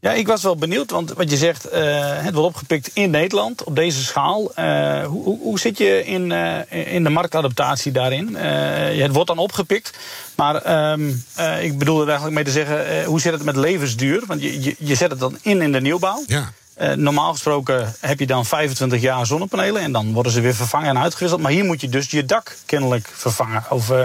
Ja, 0.00 0.12
ik 0.12 0.26
was 0.26 0.42
wel 0.42 0.56
benieuwd, 0.56 0.90
want 0.90 1.12
wat 1.12 1.30
je 1.30 1.36
zegt, 1.36 1.64
eh, 1.64 1.82
het 2.22 2.34
wordt 2.34 2.48
opgepikt 2.48 2.90
in 2.92 3.10
Nederland 3.10 3.64
op 3.64 3.76
deze 3.76 4.04
schaal. 4.04 4.54
Eh, 4.54 5.04
hoe, 5.04 5.24
hoe, 5.24 5.38
hoe 5.40 5.58
zit 5.58 5.78
je 5.78 6.04
in, 6.04 6.32
eh, 6.32 6.94
in 6.94 7.02
de 7.04 7.10
marktadaptatie 7.10 7.92
daarin? 7.92 8.36
Eh, 8.36 9.02
het 9.02 9.12
wordt 9.12 9.28
dan 9.28 9.38
opgepikt, 9.38 9.98
maar 10.36 10.54
ehm, 10.62 11.10
eh, 11.34 11.64
ik 11.64 11.78
bedoel 11.78 12.00
er 12.00 12.06
eigenlijk 12.06 12.34
mee 12.34 12.44
te 12.44 12.50
zeggen, 12.50 12.86
eh, 12.86 13.06
hoe 13.06 13.20
zit 13.20 13.32
het 13.32 13.44
met 13.44 13.56
levensduur? 13.56 14.22
Want 14.26 14.42
je, 14.42 14.62
je, 14.62 14.74
je 14.78 14.94
zet 14.94 15.10
het 15.10 15.20
dan 15.20 15.38
in 15.42 15.62
in 15.62 15.72
de 15.72 15.80
nieuwbouw. 15.80 16.22
Ja. 16.26 16.52
Eh, 16.78 16.92
normaal 16.92 17.32
gesproken 17.32 17.94
heb 18.00 18.18
je 18.18 18.26
dan 18.26 18.46
25 18.46 19.00
jaar 19.00 19.26
zonnepanelen 19.26 19.82
en 19.82 19.92
dan 19.92 20.12
worden 20.12 20.32
ze 20.32 20.40
weer 20.40 20.54
vervangen 20.54 20.88
en 20.88 20.98
uitgewisseld. 20.98 21.42
Maar 21.42 21.50
hier 21.50 21.64
moet 21.64 21.80
je 21.80 21.88
dus 21.88 22.10
je 22.10 22.24
dak 22.24 22.56
kennelijk 22.66 23.10
vervangen. 23.14 23.64
Of, 23.70 23.90
eh 23.90 24.04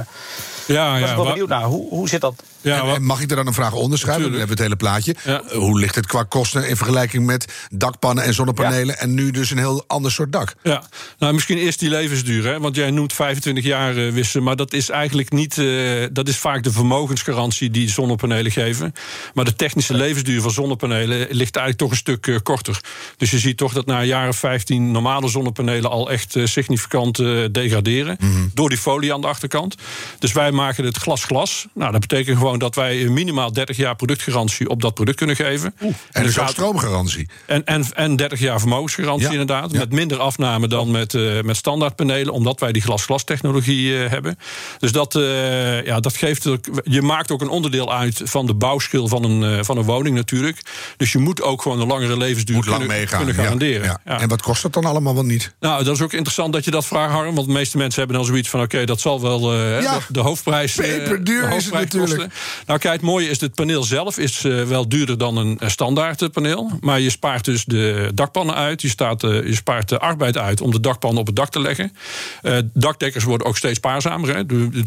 Ja, 0.67 0.91
was 0.91 0.99
ja, 0.99 1.10
ik 1.10 1.15
wel 1.15 1.26
benieuwd 1.26 1.49
naar. 1.49 1.63
Hoe, 1.63 1.89
hoe 1.89 2.10
zit 2.10 2.21
dat? 2.21 2.43
ja, 2.62 2.80
En- 2.80 2.86
wa- 2.86 2.93
en 2.93 3.04
mag 3.04 3.21
ik 3.21 3.30
er 3.30 3.36
dan 3.36 3.47
een 3.47 3.54
vraag 3.54 3.73
onderschrijven? 3.73 4.21
Dan 4.23 4.32
hebben 4.32 4.47
we 4.47 4.54
het 4.54 4.62
hele 4.63 4.76
plaatje. 4.76 5.15
Ja. 5.23 5.41
Eh, 5.49 5.58
Hoe 5.58 5.80
ligt 5.80 5.95
het 5.95 6.06
qua 6.06 6.23
kosten 6.23 6.67
in 6.67 6.78
vergelijking 6.78 7.26
met 7.26 7.45
dakpannen 7.71 8.23
en 8.23 8.34
zonnepanelen... 8.34 8.99
en 8.99 9.13
nu 9.13 9.32
dus 9.32 9.49
een 9.52 9.58
heel 9.58 9.84
ander 9.88 10.12
soort 10.12 10.32
dak? 10.32 10.54
Ja, 10.63 10.84
nou 11.19 11.34
misschien 11.34 11.58
eerst 11.58 11.80
die 11.80 11.89
levensduur. 11.89 12.45
Hè? 12.45 12.60
Want 12.60 12.76
jij 12.76 12.91
noemt 12.91 13.13
25 13.13 13.63
jaar 13.63 13.97
eh, 13.97 14.12
wissen, 14.12 14.43
maar 14.43 14.56
dat 14.56 14.73
is 14.73 14.89
eigenlijk 14.89 15.32
niet. 15.32 15.58
eh, 15.58 15.65
dat 16.12 16.28
is 16.28 16.38
vaak 16.38 16.63
de 16.63 16.71
vermogensgarantie 16.71 17.69
die 17.71 17.89
zonnepanelen 17.89 18.52
geven. 18.52 18.93
Maar 19.34 19.45
de 19.45 19.56
technische 19.56 19.93
levensduur 19.93 20.41
van 20.41 20.52
zonnepanelen 20.52 21.17
ligt 21.17 21.56
eigenlijk 21.56 21.78
toch 21.78 21.89
een 21.91 21.95
stuk 22.17 22.39
korter. 22.43 22.80
Dus 23.17 23.32
je 23.32 23.39
ziet 23.39 23.58
toch 23.58 23.73
dat 23.73 23.86
na 23.86 23.99
een 23.99 24.08
jaar 24.08 24.28
of 24.28 24.38
15 24.38 24.91
normale 24.91 25.28
zonnepanelen 25.28 25.89
al 25.89 26.12
echt 26.12 26.36
significant 26.43 27.15
degraderen. 27.52 28.17
Door 28.54 28.69
die 28.69 28.78
folie 28.78 29.13
aan 29.13 29.21
de 29.21 29.28
achterkant. 29.28 29.76
Dus 30.19 30.32
wij 30.32 30.52
maken 30.54 30.86
het 30.86 30.98
glas-glas. 30.98 31.66
Nou, 31.74 31.92
dat 31.92 32.02
betekent 32.02 32.38
gewoon 32.38 32.60
dat 32.60 32.76
wij 32.76 33.08
minimaal 33.10 33.52
30 33.54 33.78
jaar 33.78 33.96
productgarantie 33.96 34.70
op 34.70 34.82
dat 34.82 34.94
product 34.94 35.18
kunnen 35.18 35.36
geven. 35.36 35.74
En 36.12 36.24
dus 36.24 36.38
ook 36.39 36.44
gaat- 36.46 36.52
stroomgarantie. 36.54 37.28
en, 37.46 37.66
en, 37.66 37.86
en 37.94 38.16
30 38.16 38.39
jaar 38.39 38.60
vermogensgarantie 38.60 39.26
Ja, 39.26 39.32
inderdaad. 39.32 39.72
ja. 39.72 39.78
Met 39.80 39.92
minder 39.92 40.18
afname 40.20 40.68
dan 40.68 40.92
met, 40.92 41.13
eh 41.13 41.42
met 41.42 41.56
standaardpanelen. 41.58 42.34
Omdat 42.34 42.60
wij 42.60 42.72
die 42.72 42.82
glas-glas 42.82 43.24
technologie 43.24 44.04
eh, 44.04 44.10
hebben. 44.10 44.38
Dus 44.80 44.92
dat, 44.92 45.16
eh, 45.16 45.86
ja, 45.86 46.00
dat 46.00 46.16
geeft... 46.18 46.48
ook- 46.48 46.66
Je 46.84 47.02
maakt 47.02 47.32
ook 47.32 47.42
een 47.42 47.50
onderdeel 47.50 47.94
uit 47.94 48.22
van 48.24 48.46
de 48.46 48.54
bouwschil 48.54 49.08
van 49.08 49.24
een, 49.24 49.66
van 49.66 49.78
een 49.78 49.84
woning 49.84 50.16
natuurlijk. 50.16 50.62
Dus 50.98 51.12
je 51.12 51.18
moet 51.18 51.42
ook 51.42 51.62
gewoon 51.62 51.80
een 51.82 51.88
langere 51.88 52.18
levensduur 52.18 52.56
Moet 52.56 52.66
lang 52.66 52.86
kunnen, 52.88 53.08
kunnen 53.08 53.36
garanderen. 53.36 53.84
ja. 53.84 54.00
Ja. 54.06 54.20
En 54.20 54.28
wat 54.30 54.42
kost 54.42 54.62
dat 54.62 54.74
dan 54.74 54.86
allemaal 54.86 55.13
wel 55.13 55.26
niet? 55.26 55.56
Nou, 55.60 55.84
dat 55.84 55.96
is 55.96 56.02
ook 56.02 56.13
interessant 56.13 56.54
dat 56.54 56.66
je 56.66 56.72
dat 56.72 56.86
vraagt, 56.86 57.12
Harm. 57.12 57.36
Want 57.36 57.48
de 57.48 57.54
meeste 57.54 57.78
mensen 57.78 58.00
hebben 58.00 58.18
dan 58.18 58.26
zoiets 58.28 58.50
van... 58.50 58.62
oké, 58.62 58.86
dat 58.86 59.00
zal 59.00 59.22
wel... 59.22 59.39
de, 59.39 60.00
de 60.08 60.20
hoofdprijs. 60.44 60.78
eh, 60.78 60.98
Peperduur 61.04 61.50
de 61.50 61.56
is 61.56 61.66
het 61.66 61.74
kosten. 61.74 62.00
natuurlijk. 62.00 62.34
Nou, 62.66 62.80
kijk, 62.80 62.94
het 62.94 63.02
mooie 63.02 63.30
is, 63.30 63.42
het 63.42 63.54
paneel 63.56 63.84
zelf 63.84 64.18
is 64.18 64.44
eh, 64.44 64.64
wel 64.64 64.90
duurder 64.90 65.18
dan 65.18 65.38
een 65.38 65.60
eh, 65.60 65.70
standaard 65.70 66.22
eh, 66.22 66.30
paneel. 66.30 66.72
Maar 66.80 67.00
je 67.00 67.10
spaart 67.10 67.46
dus 67.46 67.66
de 67.66 68.12
dakpannen 68.14 68.56
uit. 68.56 68.82
Je, 68.82 68.90
staat, 68.90 69.24
eh, 69.24 69.30
je 69.30 69.56
spaart 69.56 69.90
de 69.90 70.00
arbeid 70.00 70.38
uit 70.38 70.62
om 70.62 70.72
de 70.72 70.80
dakpannen 70.80 71.20
op 71.20 71.28
het 71.28 71.36
dak 71.36 71.50
te 71.50 71.60
leggen. 71.60 71.96
Eh, 72.42 72.58
dakdekkers 72.74 73.24
worden 73.24 73.48
ook 73.48 73.58
steeds 73.58 73.78
spaarzamer. 73.78 74.36
Hè. 74.36 74.44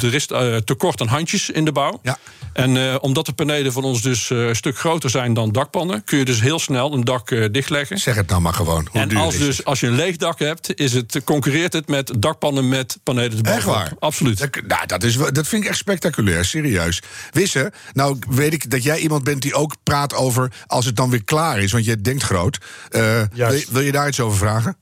Er 0.07 0.15
is 0.15 0.27
eh, 0.27 0.57
tekort 0.57 1.01
aan 1.01 1.07
handjes 1.09 1.51
in 1.51 1.65
de 1.65 1.73
bouw. 1.73 2.01
Ja. 2.03 2.19
En 2.53 2.77
eh, 2.77 2.95
omdat 3.01 3.27
de 3.27 3.33
panelen 3.33 3.73
van 3.73 3.85
ons 3.85 4.03
dus 4.03 4.31
eh, 4.31 4.47
een 4.47 4.57
stuk 4.57 4.79
groter 4.79 5.11
zijn 5.11 5.35
dan 5.35 5.53
dakpannen... 5.53 6.05
kun 6.05 6.19
je 6.19 6.25
dus 6.25 6.41
heel 6.41 6.59
snel 6.59 6.93
een 6.93 7.05
dak 7.05 7.31
eh, 7.31 7.45
dichtleggen. 7.51 7.99
Zeg 7.99 8.15
het 8.15 8.29
nou 8.29 8.41
maar 8.41 8.53
gewoon. 8.55 8.89
Hoe 8.91 9.01
En 9.01 9.09
duur 9.09 9.19
als, 9.19 9.35
is 9.35 9.41
dus, 9.41 9.57
het? 9.57 9.67
als 9.67 9.81
je 9.81 9.87
een 9.87 9.95
leeg 9.95 10.17
dak 10.17 10.39
hebt, 10.39 10.79
is 10.81 10.93
het, 10.93 11.21
concurreert 11.25 11.73
het 11.73 11.89
met 11.89 12.13
dakpannen 12.19 12.69
met 12.69 12.99
panelen. 13.03 13.43
Echt 13.43 13.65
waar? 13.65 13.93
Absoluut. 13.99 14.39
Dat, 14.39 14.49
nou, 14.67 14.87
dat, 14.87 15.03
is, 15.03 15.17
wel- 15.17 15.33
dat 15.47 15.55
vind 15.55 15.63
ik 15.65 15.69
echt 15.69 15.79
spectaculair, 15.79 16.45
serieus. 16.45 17.03
Wisse, 17.33 17.73
nou 17.93 18.17
weet 18.29 18.53
ik 18.53 18.71
dat 18.71 18.83
jij 18.83 18.99
iemand 18.99 19.25
bent 19.25 19.43
die 19.43 19.55
ook 19.55 19.75
praat 19.83 20.15
over 20.15 20.53
als 20.67 20.85
het 20.85 20.97
dan 20.97 21.11
weer 21.11 21.25
klaar 21.25 21.59
is, 21.61 21.73
want 21.73 21.85
je 21.85 22.01
denkt 22.01 22.23
groot. 22.23 22.59
Eh, 22.91 23.23
wil, 23.33 23.53
je- 23.53 23.67
wil 23.71 23.83
je 23.83 23.93
daar 23.93 24.09
iets 24.09 24.21
over 24.21 24.39
vragen? 24.39 24.77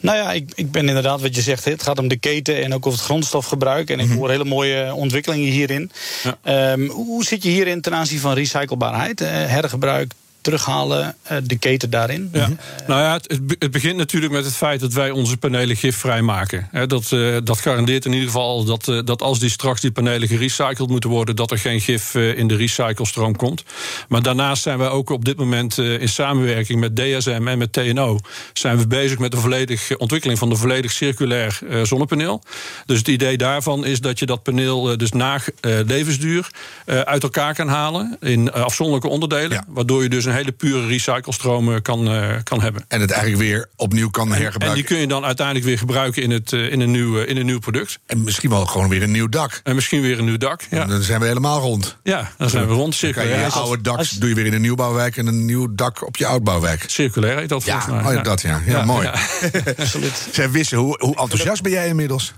Nou 0.00 0.16
ja, 0.16 0.32
ik, 0.32 0.50
ik 0.54 0.70
ben 0.70 0.88
inderdaad 0.88 1.20
wat 1.20 1.34
je 1.34 1.40
zegt. 1.42 1.64
Het 1.64 1.82
gaat 1.82 1.98
om 1.98 2.08
de 2.08 2.16
keten 2.18 2.62
en 2.64 2.74
ook 2.74 2.86
over 2.86 2.98
het 2.98 3.08
grondstofgebruik. 3.08 3.90
En 3.90 4.00
ik 4.00 4.10
hoor 4.10 4.30
hele 4.30 4.44
mooie 4.44 4.94
ontwikkelingen 4.94 5.50
hierin. 5.50 5.90
Ja. 6.22 6.38
Ehm, 6.42 6.86
hoe 6.88 7.24
zit 7.24 7.42
je 7.42 7.48
hierin 7.48 7.80
ten 7.80 7.94
aanzien 7.94 8.18
van 8.20 8.34
recyclebaarheid? 8.34 9.20
Eh, 9.20 9.28
hergebruik, 9.30 10.12
terughalen, 10.50 11.16
eh, 11.22 11.36
de 11.44 11.58
keten 11.58 11.90
daarin? 11.90 12.28
Ja. 12.32 12.48
Nou 12.86 13.00
ja, 13.00 13.12
het, 13.12 13.30
het 13.30 13.46
be- 13.46 13.56
het 13.58 13.70
begint 13.70 13.96
natuurlijk 13.96 14.32
met 14.32 14.44
het 14.44 14.54
feit 14.56 14.80
dat 14.80 14.92
wij 14.92 15.10
onze 15.10 15.36
panelen 15.36 15.76
gifvrij 15.76 16.22
maken. 16.22 16.68
Hè, 16.70 16.86
dat, 16.86 17.12
eh, 17.12 17.36
dat 17.44 17.58
garandeert 17.60 18.04
in 18.04 18.12
ieder 18.12 18.26
geval 18.26 18.64
dat, 18.64 18.88
eh, 18.88 18.98
dat 19.04 19.22
als 19.22 19.38
die 19.38 19.50
straks 19.50 19.80
die 19.80 19.90
panelen 19.90 20.28
gerecycled 20.28 20.88
moeten 20.88 21.10
worden, 21.10 21.36
dat 21.36 21.50
er 21.50 21.58
geen 21.58 21.80
gif 21.80 22.14
eh, 22.14 22.38
in 22.38 22.48
de 22.48 22.56
recyclestroom 22.56 23.36
komt. 23.36 23.62
Maar 24.08 24.22
daarnaast 24.22 24.62
zijn 24.62 24.78
wij 24.78 24.88
ook 24.88 25.10
op 25.10 25.24
dit 25.24 25.36
moment 25.36 25.78
eh, 25.78 26.00
in 26.00 26.08
samenwerking 26.08 26.80
met 26.80 26.96
DSM 26.96 27.44
en 27.48 27.58
met 27.58 27.72
TNO 27.72 28.18
zijn 28.52 28.78
we 28.78 28.86
bezig 28.86 29.18
met 29.18 29.30
de 29.30 29.36
volledige 29.36 29.98
ontwikkeling 29.98 30.38
van 30.38 30.50
een 30.50 30.56
volledig 30.56 30.92
circulair 30.92 31.58
eh, 31.70 31.82
zonnepaneel. 31.82 32.42
Dus 32.86 32.98
het 32.98 33.08
idee 33.08 33.36
daarvan 33.36 33.84
is 33.86 34.00
dat 34.00 34.18
je 34.18 34.26
dat 34.26 34.42
paneel 34.42 34.90
eh, 34.90 34.96
dus 34.96 35.12
na 35.12 35.34
eh, 35.60 35.72
levensduur 35.86 36.50
eh, 36.84 37.00
uit 37.00 37.22
elkaar 37.22 37.54
kan 37.54 37.68
halen 37.68 38.16
in 38.20 38.50
eh, 38.50 38.62
afzonderlijke 38.62 39.08
onderdelen, 39.08 39.50
Ja. 39.50 39.64
waardoor 39.68 40.02
je 40.02 40.08
dus 40.08 40.24
een 40.24 40.32
hele 40.36 40.52
pure 40.52 40.86
recyclestroom 40.86 41.82
kan, 41.82 42.08
eh, 42.08 42.34
kan 42.42 42.60
hebben. 42.60 42.84
En 42.88 43.00
het 43.00 43.10
eigenlijk 43.10 43.42
weer 43.42 43.68
opnieuw 43.76 44.10
kan 44.10 44.26
En 44.26 44.32
die 44.32 44.42
hergebruiken. 44.42 44.84
kun 44.84 44.98
je 44.98 45.06
dan 45.06 45.24
uiteindelijk 45.24 45.66
weer 45.66 45.78
gebruiken 45.78 46.22
in, 46.22 46.30
het, 46.30 46.52
eh, 46.52 46.72
in, 46.72 46.80
een, 46.80 46.90
nieuw, 46.90 47.18
in 47.18 47.36
een 47.36 47.46
nieuw 47.46 47.58
product. 47.58 47.98
En 48.06 48.24
misschien 48.24 48.50
wel 48.50 48.66
gewoon 48.66 48.88
weer 48.88 49.02
een 49.02 49.10
nieuw 49.10 49.28
dak. 49.28 49.60
En 49.64 49.74
misschien 49.74 50.00
weer 50.00 50.18
een 50.18 50.24
nieuw 50.24 50.36
dak. 50.38 50.62
Ja, 50.70 50.84
Dan 50.84 51.02
zijn 51.02 51.20
we 51.20 51.26
helemaal 51.26 51.60
rond. 51.60 51.96
ja 52.02 52.30
dan 52.38 52.50
zijn 52.50 52.66
we 52.66 52.72
rond. 52.72 53.00
Dan 53.00 53.12
kan 53.12 53.22
je 53.22 53.28
Circulair. 53.28 53.54
je 53.54 53.60
oude 53.60 53.82
dak 53.82 54.20
doe 54.20 54.28
je 54.28 54.34
weer 54.34 54.46
in 54.46 54.52
een 54.52 54.60
nieuwbouwwijk 54.60 55.16
en 55.16 55.26
een 55.26 55.44
nieuw 55.44 55.74
dak 55.74 56.06
op 56.06 56.16
je 56.16 56.26
oudbouwwijk. 56.26 56.84
Circulair 56.86 57.38
heet 57.38 57.48
dat 57.48 57.64
Ja, 57.64 57.80
volgens 57.80 58.06
mij. 58.06 58.16
oh, 58.16 58.22
dat 58.24 58.40
ja. 58.40 58.60
Ja, 58.66 58.84
mooi. 58.84 59.10
Absoluut. 59.78 60.28
Wisse, 60.50 60.76
hoe, 60.76 60.96
hoe 60.98 61.16
enthousiast 61.16 61.62
ben 61.62 61.72
jij 61.72 61.88
inmiddels? 61.88 62.34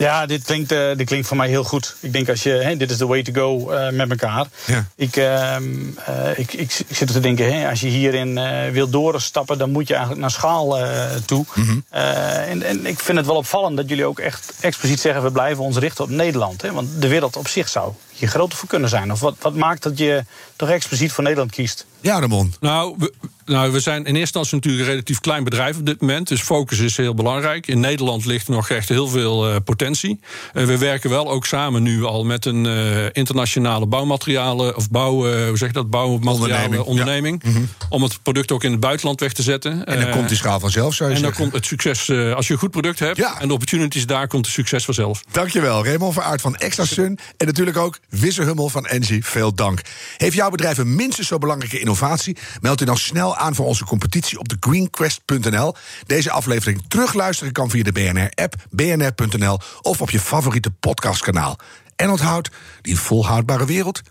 Ja, 0.00 0.26
dit 0.26 0.44
klinkt, 0.44 0.72
eh, 0.72 0.96
dit 0.96 1.06
klinkt 1.06 1.26
voor 1.26 1.36
mij 1.36 1.48
heel 1.48 1.64
goed. 1.64 1.96
Ik 2.00 2.12
denk 2.12 2.28
als 2.28 2.42
je, 2.42 2.50
hè, 2.50 2.76
dit 2.76 2.90
is 2.90 2.96
the 2.96 3.06
way 3.06 3.22
to 3.22 3.32
go 3.32 3.70
eh, 3.70 3.92
met 3.92 4.10
elkaar. 4.10 4.46
Ja. 4.66 4.86
Ik, 4.96 5.16
ehm, 5.16 5.64
eh, 6.06 6.38
ik, 6.38 6.52
ik, 6.52 6.74
ik 6.88 6.96
zit 6.96 7.08
er 7.08 7.14
te 7.14 7.20
denken, 7.20 7.52
hè, 7.52 7.68
als 7.68 7.80
je 7.80 7.86
hierin 7.86 8.38
eh 8.38 8.70
wil 8.70 8.90
doorstappen, 8.90 9.58
dan 9.58 9.70
moet 9.70 9.86
je 9.86 9.92
eigenlijk 9.92 10.22
naar 10.22 10.30
schaal 10.30 10.78
eh, 10.78 11.06
toe. 11.24 11.44
Mhm. 11.54 11.78
Eh, 11.88 12.50
en, 12.50 12.62
en 12.62 12.86
ik 12.86 13.00
vind 13.00 13.18
het 13.18 13.26
wel 13.26 13.36
opvallend 13.36 13.76
dat 13.76 13.88
jullie 13.88 14.04
ook 14.04 14.18
echt 14.18 14.52
expliciet 14.60 15.00
zeggen, 15.00 15.22
we 15.22 15.30
blijven 15.30 15.64
ons 15.64 15.76
richten 15.76 16.04
op 16.04 16.10
Nederland. 16.10 16.62
Hè, 16.62 16.72
want 16.72 16.88
de 16.98 17.08
wereld 17.08 17.36
op 17.36 17.48
zich 17.48 17.68
zou 17.68 17.92
hier 18.12 18.28
groter 18.28 18.58
voor 18.58 18.68
kunnen 18.68 18.88
zijn. 18.88 19.12
Of 19.12 19.20
wat, 19.20 19.36
wat 19.40 19.54
maakt 19.54 19.82
dat 19.82 19.98
je 19.98 20.24
toch 20.56 20.68
expliciet 20.68 21.12
voor 21.12 21.24
Nederland 21.24 21.50
kiest? 21.50 21.86
Ja, 22.00 22.20
Ramon. 22.20 22.54
Nou 22.60 22.94
we, 22.98 23.12
nou, 23.50 23.72
we 23.72 23.80
zijn 23.80 23.98
in 23.98 24.04
eerste 24.04 24.20
instantie 24.20 24.54
natuurlijk 24.54 24.84
een 24.84 24.90
relatief 24.90 25.20
klein 25.20 25.44
bedrijf 25.44 25.78
op 25.78 25.86
dit 25.86 26.00
moment. 26.00 26.28
Dus 26.28 26.40
focus 26.40 26.78
is 26.78 26.96
heel 26.96 27.14
belangrijk. 27.14 27.66
In 27.66 27.80
Nederland 27.80 28.24
ligt 28.24 28.48
nog 28.48 28.68
echt 28.68 28.88
heel 28.88 29.08
veel 29.08 29.48
eh, 29.48 29.56
potentie. 29.64 30.20
Eh, 30.52 30.64
we 30.64 30.78
werken 30.78 31.10
wel 31.10 31.30
ook 31.30 31.46
samen 31.46 31.82
nu 31.82 32.04
al 32.04 32.24
met 32.24 32.44
een 32.44 32.66
eh, 32.66 33.04
internationale 33.12 33.86
bouwmaterialen... 33.86 34.76
of 34.76 34.90
bouw, 34.90 35.12
hoe 35.14 35.52
zeg 35.54 35.68
je 35.68 35.74
dat, 35.74 35.90
bouwmaterialen 35.90 36.86
Onderneming, 36.86 37.42
onderneming. 37.42 37.76
Om 37.88 38.02
het 38.02 38.22
product 38.22 38.52
ook 38.52 38.64
in 38.64 38.70
het 38.70 38.80
buitenland 38.80 39.20
weg 39.20 39.32
te 39.32 39.42
zetten. 39.42 39.84
En 39.84 40.00
dan 40.00 40.10
komt 40.10 40.28
die 40.28 40.36
schaal 40.36 40.60
vanzelf, 40.60 40.94
zou 40.94 41.10
je 41.10 41.16
En 41.16 41.22
dan 41.22 41.32
zeggen. 41.32 41.50
komt 41.50 41.62
het 41.62 41.70
succes, 41.70 42.10
als 42.34 42.46
je 42.46 42.52
een 42.52 42.58
goed 42.58 42.70
product 42.70 42.98
hebt 42.98 43.16
Ja. 43.16 43.40
en 43.40 43.48
de 43.48 43.52
opportunities 43.54 44.06
daar, 44.06 44.26
komt 44.26 44.44
het 44.44 44.54
succes 44.54 44.84
vanzelf. 44.84 45.22
Dankjewel, 45.30 45.84
Raymond 45.84 46.14
van 46.14 46.22
Aert 46.22 46.40
van 46.40 46.56
Extra 46.56 46.84
Sun. 46.84 47.18
En 47.36 47.46
natuurlijk 47.46 47.76
ook 47.76 47.98
Wisse 48.08 48.42
Hummel 48.42 48.68
van 48.68 48.86
Engie. 48.86 49.24
Veel 49.24 49.54
dank. 49.54 49.80
Heeft 50.16 50.34
jouw 50.34 50.50
bedrijf 50.50 50.78
een 50.78 50.94
minstens 50.94 51.28
zo 51.28 51.38
belangrijke 51.38 51.80
innovatie? 51.80 52.36
Meld 52.60 52.80
u 52.80 52.84
dan 52.84 52.96
snel 52.96 53.36
aan 53.40 53.54
voor 53.54 53.66
onze 53.66 53.84
competitie 53.84 54.38
op 54.38 54.48
de 54.48 54.56
greenquest.nl. 54.60 55.74
Deze 56.06 56.30
aflevering 56.30 56.82
terugluisteren 56.88 57.52
kan 57.52 57.70
via 57.70 57.82
de 57.82 57.92
BNR-app, 57.92 58.54
bnr.nl... 58.70 59.58
of 59.82 60.00
op 60.00 60.10
je 60.10 60.20
favoriete 60.20 60.70
podcastkanaal. 60.70 61.58
En 61.96 62.10
onthoud, 62.10 62.50
die 62.82 62.98
volhoudbare 62.98 63.64
wereld, 63.64 64.02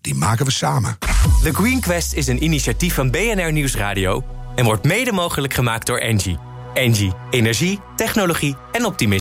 die 0.00 0.14
maken 0.14 0.44
we 0.44 0.52
samen. 0.52 0.98
The 1.42 1.54
Green 1.54 1.80
Quest 1.80 2.12
is 2.12 2.26
een 2.26 2.44
initiatief 2.44 2.94
van 2.94 3.10
BNR 3.10 3.52
Nieuwsradio 3.52 4.24
en 4.54 4.64
wordt 4.64 4.84
mede 4.84 5.12
mogelijk 5.12 5.54
gemaakt 5.54 5.86
door 5.86 5.98
Engie. 5.98 6.38
Engie, 6.74 7.12
energie, 7.30 7.80
technologie 7.96 8.56
en 8.72 8.84
optimisme. 8.84 9.16